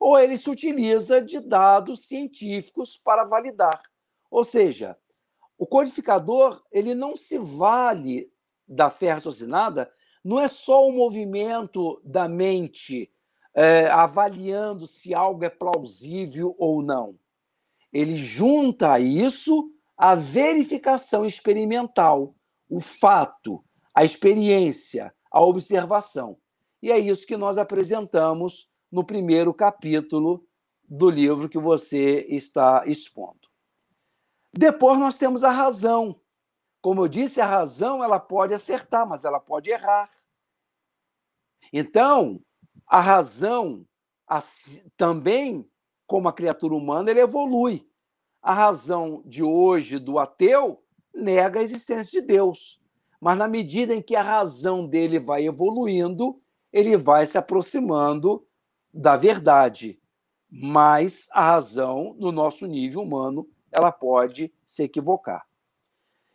[0.00, 3.82] ou ele se utiliza de dados científicos para validar.
[4.30, 4.96] Ou seja,
[5.58, 8.30] o codificador ele não se vale
[8.68, 9.90] da fé raciocinada,
[10.24, 13.10] não é só o movimento da mente
[13.54, 17.18] é, avaliando se algo é plausível ou não.
[17.92, 22.34] Ele junta a isso a verificação experimental,
[22.68, 23.64] o fato,
[23.94, 26.36] a experiência, a observação.
[26.80, 30.46] E é isso que nós apresentamos no primeiro capítulo
[30.88, 33.48] do livro que você está expondo.
[34.56, 36.20] Depois nós temos a razão.
[36.80, 40.10] Como eu disse, a razão ela pode acertar, mas ela pode errar.
[41.72, 42.40] Então,
[42.86, 43.84] a razão
[44.96, 45.68] também,
[46.06, 47.86] como a criatura humana, ele evolui.
[48.40, 52.80] A razão de hoje do ateu nega a existência de Deus.
[53.20, 56.40] Mas na medida em que a razão dele vai evoluindo,
[56.72, 58.46] ele vai se aproximando
[58.94, 60.00] da verdade.
[60.48, 65.47] Mas a razão, no nosso nível humano, ela pode se equivocar.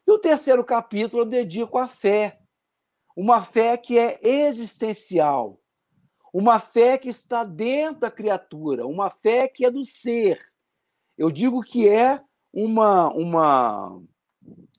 [0.06, 2.40] E o terceiro capítulo eu dedico à fé.
[3.16, 5.62] Uma fé que é existencial,
[6.34, 10.42] uma fé que está dentro da criatura, uma fé que é do ser.
[11.16, 14.02] Eu digo que é uma, uma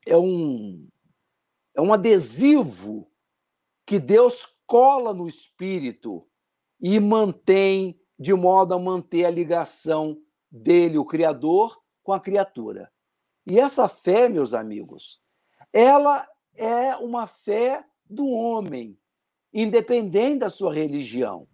[0.04, 0.88] é um
[1.74, 3.10] é um adesivo
[3.86, 6.26] que Deus cola no espírito
[6.80, 10.20] e mantém de modo a manter a ligação
[10.50, 12.92] dele, o criador, com a criatura.
[13.46, 15.20] E essa fé, meus amigos,
[15.72, 18.98] ela é uma fé do homem,
[19.52, 21.46] independente da sua religião.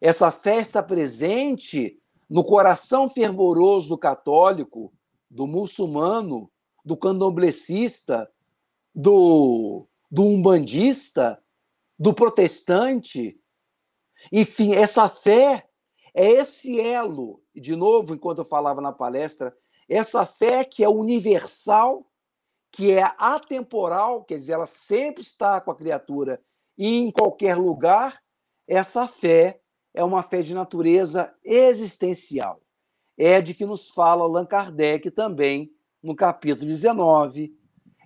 [0.00, 1.98] Essa fé está presente
[2.28, 4.92] no coração fervoroso do católico,
[5.30, 6.50] do muçulmano,
[6.84, 8.30] do candomblessista,
[8.94, 11.42] do, do umbandista,
[11.98, 13.38] do protestante.
[14.30, 15.66] Enfim, essa fé
[16.12, 19.56] é esse elo, de novo, enquanto eu falava na palestra,
[19.88, 22.06] essa fé que é universal,
[22.72, 26.40] que é atemporal, quer dizer, ela sempre está com a criatura
[26.76, 28.20] e em qualquer lugar,
[28.66, 29.60] essa fé
[29.92, 32.60] é uma fé de natureza existencial.
[33.16, 35.70] É de que nos fala Allan Kardec também
[36.02, 37.56] no capítulo 19.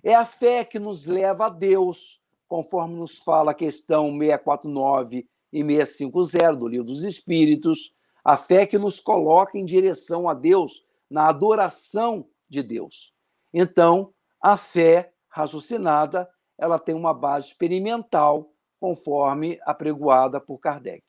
[0.03, 5.63] É a fé que nos leva a Deus, conforme nos fala a questão 649 e
[5.63, 7.91] 650 do Livro dos Espíritos.
[8.23, 13.13] A fé que nos coloca em direção a Deus, na adoração de Deus.
[13.53, 21.03] Então, a fé raciocinada, ela tem uma base experimental, conforme apregoada por Kardec.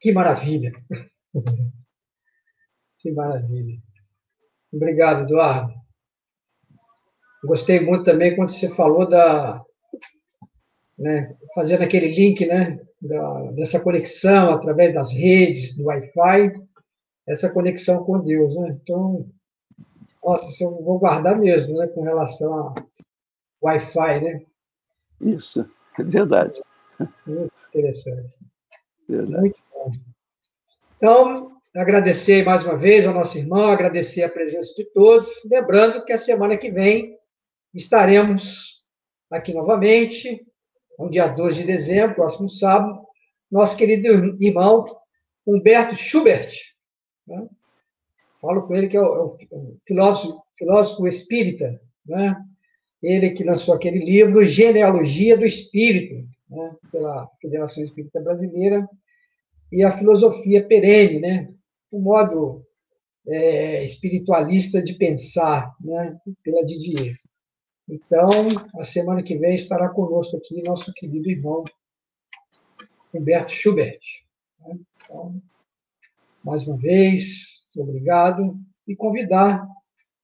[0.00, 0.72] Que maravilha!
[2.98, 3.80] Que maravilha.
[4.72, 5.72] Obrigado, Eduardo.
[7.44, 9.62] Gostei muito também quando você falou da.
[10.98, 12.84] Né, fazendo aquele link, né?
[13.00, 16.52] Da, dessa conexão através das redes, do Wi-Fi,
[17.26, 18.78] essa conexão com Deus, né?
[18.82, 19.28] Então,
[20.24, 22.74] nossa, isso eu vou guardar mesmo, né, com relação a
[23.62, 24.42] Wi-Fi, né?
[25.20, 25.68] Isso,
[25.98, 26.60] é verdade.
[27.26, 28.34] Muito interessante.
[29.08, 29.40] Verdade.
[29.40, 29.90] Muito bom.
[30.96, 36.12] Então, agradecer mais uma vez ao nosso irmão, agradecer a presença de todos, lembrando que
[36.12, 37.18] a semana que vem
[37.74, 38.84] estaremos
[39.30, 40.46] aqui novamente,
[40.98, 43.06] no dia 2 de dezembro, próximo sábado,
[43.50, 44.84] nosso querido irmão
[45.46, 46.52] Humberto Schubert.
[47.26, 47.46] Né?
[48.40, 52.36] Falo com ele que é o, é o filósofo, filósofo espírita, né?
[53.02, 56.76] ele que lançou aquele livro Genealogia do Espírito, né?
[56.90, 58.88] pela Federação Espírita Brasileira,
[59.70, 61.48] e a filosofia perene, né?
[61.92, 62.64] o modo
[63.28, 66.16] é, espiritualista de pensar, né?
[66.42, 67.14] pela Didier.
[67.88, 68.26] Então,
[68.78, 71.64] a semana que vem estará conosco aqui nosso querido irmão
[73.14, 74.00] Humberto Schubert.
[74.60, 74.78] Né?
[75.04, 75.40] Então,
[76.42, 79.66] mais uma vez, obrigado e convidar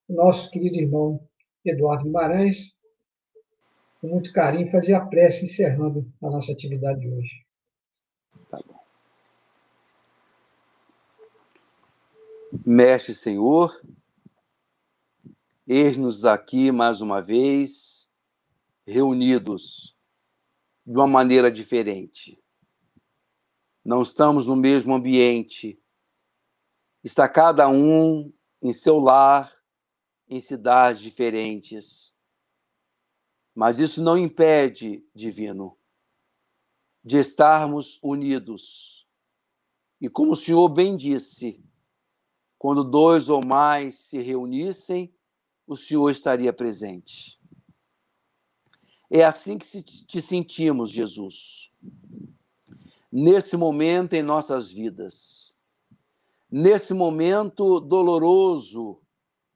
[0.08, 1.26] o nosso querido irmão
[1.64, 2.76] Eduardo Guimarães,
[4.00, 7.46] com muito carinho, fazer a prece encerrando a nossa atividade de hoje.
[8.50, 8.82] Tá bom.
[12.66, 13.80] Mestre Senhor,
[15.74, 18.06] Eis-nos aqui mais uma vez,
[18.86, 19.96] reunidos
[20.84, 22.38] de uma maneira diferente.
[23.82, 25.82] Não estamos no mesmo ambiente.
[27.02, 28.30] Está cada um
[28.60, 29.50] em seu lar,
[30.28, 32.14] em cidades diferentes.
[33.54, 35.78] Mas isso não impede, divino,
[37.02, 39.08] de estarmos unidos.
[39.98, 41.64] E como o Senhor bem disse,
[42.58, 45.10] quando dois ou mais se reunissem,
[45.66, 47.40] o Senhor estaria presente.
[49.10, 51.70] É assim que te sentimos, Jesus.
[53.10, 55.54] Nesse momento em nossas vidas,
[56.50, 59.00] nesse momento doloroso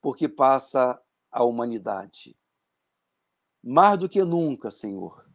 [0.01, 1.01] porque passa
[1.31, 2.37] a humanidade.
[3.63, 5.27] Mais do que nunca, Senhor,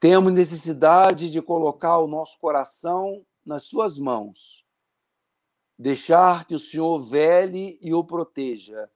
[0.00, 4.64] temos necessidade de colocar o nosso coração nas Suas mãos,
[5.78, 8.90] deixar que o Senhor vele e o proteja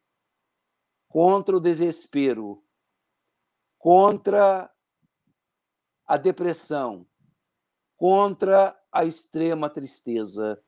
[1.09, 2.63] contra o desespero,
[3.79, 4.71] contra
[6.07, 7.07] a depressão,
[7.97, 10.63] contra a extrema tristeza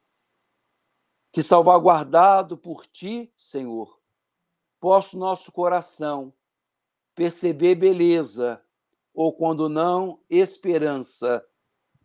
[1.33, 4.01] que salvaguardado por ti, Senhor,
[4.81, 6.33] possa nosso coração
[7.15, 8.62] perceber beleza,
[9.15, 11.45] ou quando não, esperança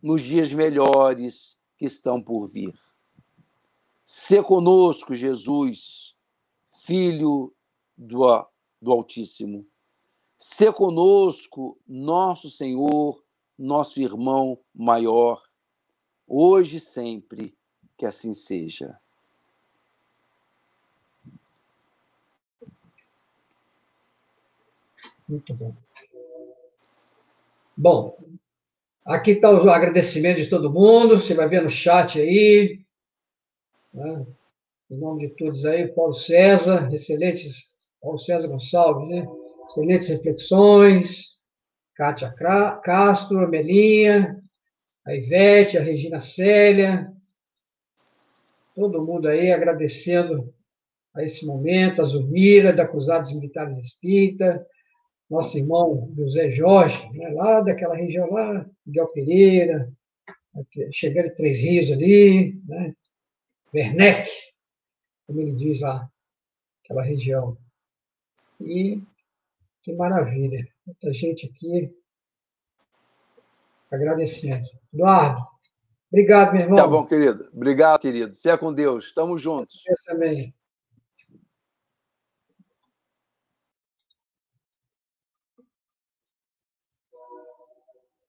[0.02, 2.78] nos dias melhores que estão por vir.
[4.04, 6.14] Se conosco, Jesus,
[6.84, 7.55] Filho
[7.96, 8.46] do,
[8.80, 9.66] do Altíssimo.
[10.38, 13.22] Se conosco, nosso Senhor,
[13.58, 15.42] nosso irmão maior,
[16.26, 17.56] hoje e sempre,
[17.96, 18.98] que assim seja.
[25.28, 25.74] Muito bom.
[27.76, 28.18] Bom,
[29.04, 31.16] aqui está o agradecimento de todo mundo.
[31.16, 32.80] Você vai ver no chat aí.
[33.92, 34.26] Né?
[34.90, 39.26] Em nome de todos aí, Paulo César, excelentes, Paulo César Gonçalves, né?
[39.64, 41.36] Excelentes reflexões.
[41.96, 42.30] Kátia
[42.84, 44.38] Castro, a Melinha,
[45.06, 47.10] a Ivete, a Regina Célia,
[48.74, 50.52] todo mundo aí agradecendo
[51.14, 54.64] a esse momento, a Zumira, da Cruzados Militares Espírita,
[55.30, 59.90] nosso irmão José Jorge, né, lá daquela região lá, Miguel Pereira,
[60.92, 62.94] chegando Três Rios ali, né,
[63.74, 64.30] Werneck,
[65.26, 66.06] como ele diz lá,
[66.84, 67.56] aquela região.
[68.60, 69.02] E
[69.82, 71.94] que maravilha, muita gente aqui
[73.90, 74.66] agradecendo.
[74.92, 75.46] Eduardo,
[76.10, 76.76] obrigado, meu irmão.
[76.76, 77.48] Tá bom, querido.
[77.52, 78.36] Obrigado, querido.
[78.36, 79.06] Fé com Deus.
[79.06, 79.82] Estamos juntos.
[79.86, 80.54] Eu também.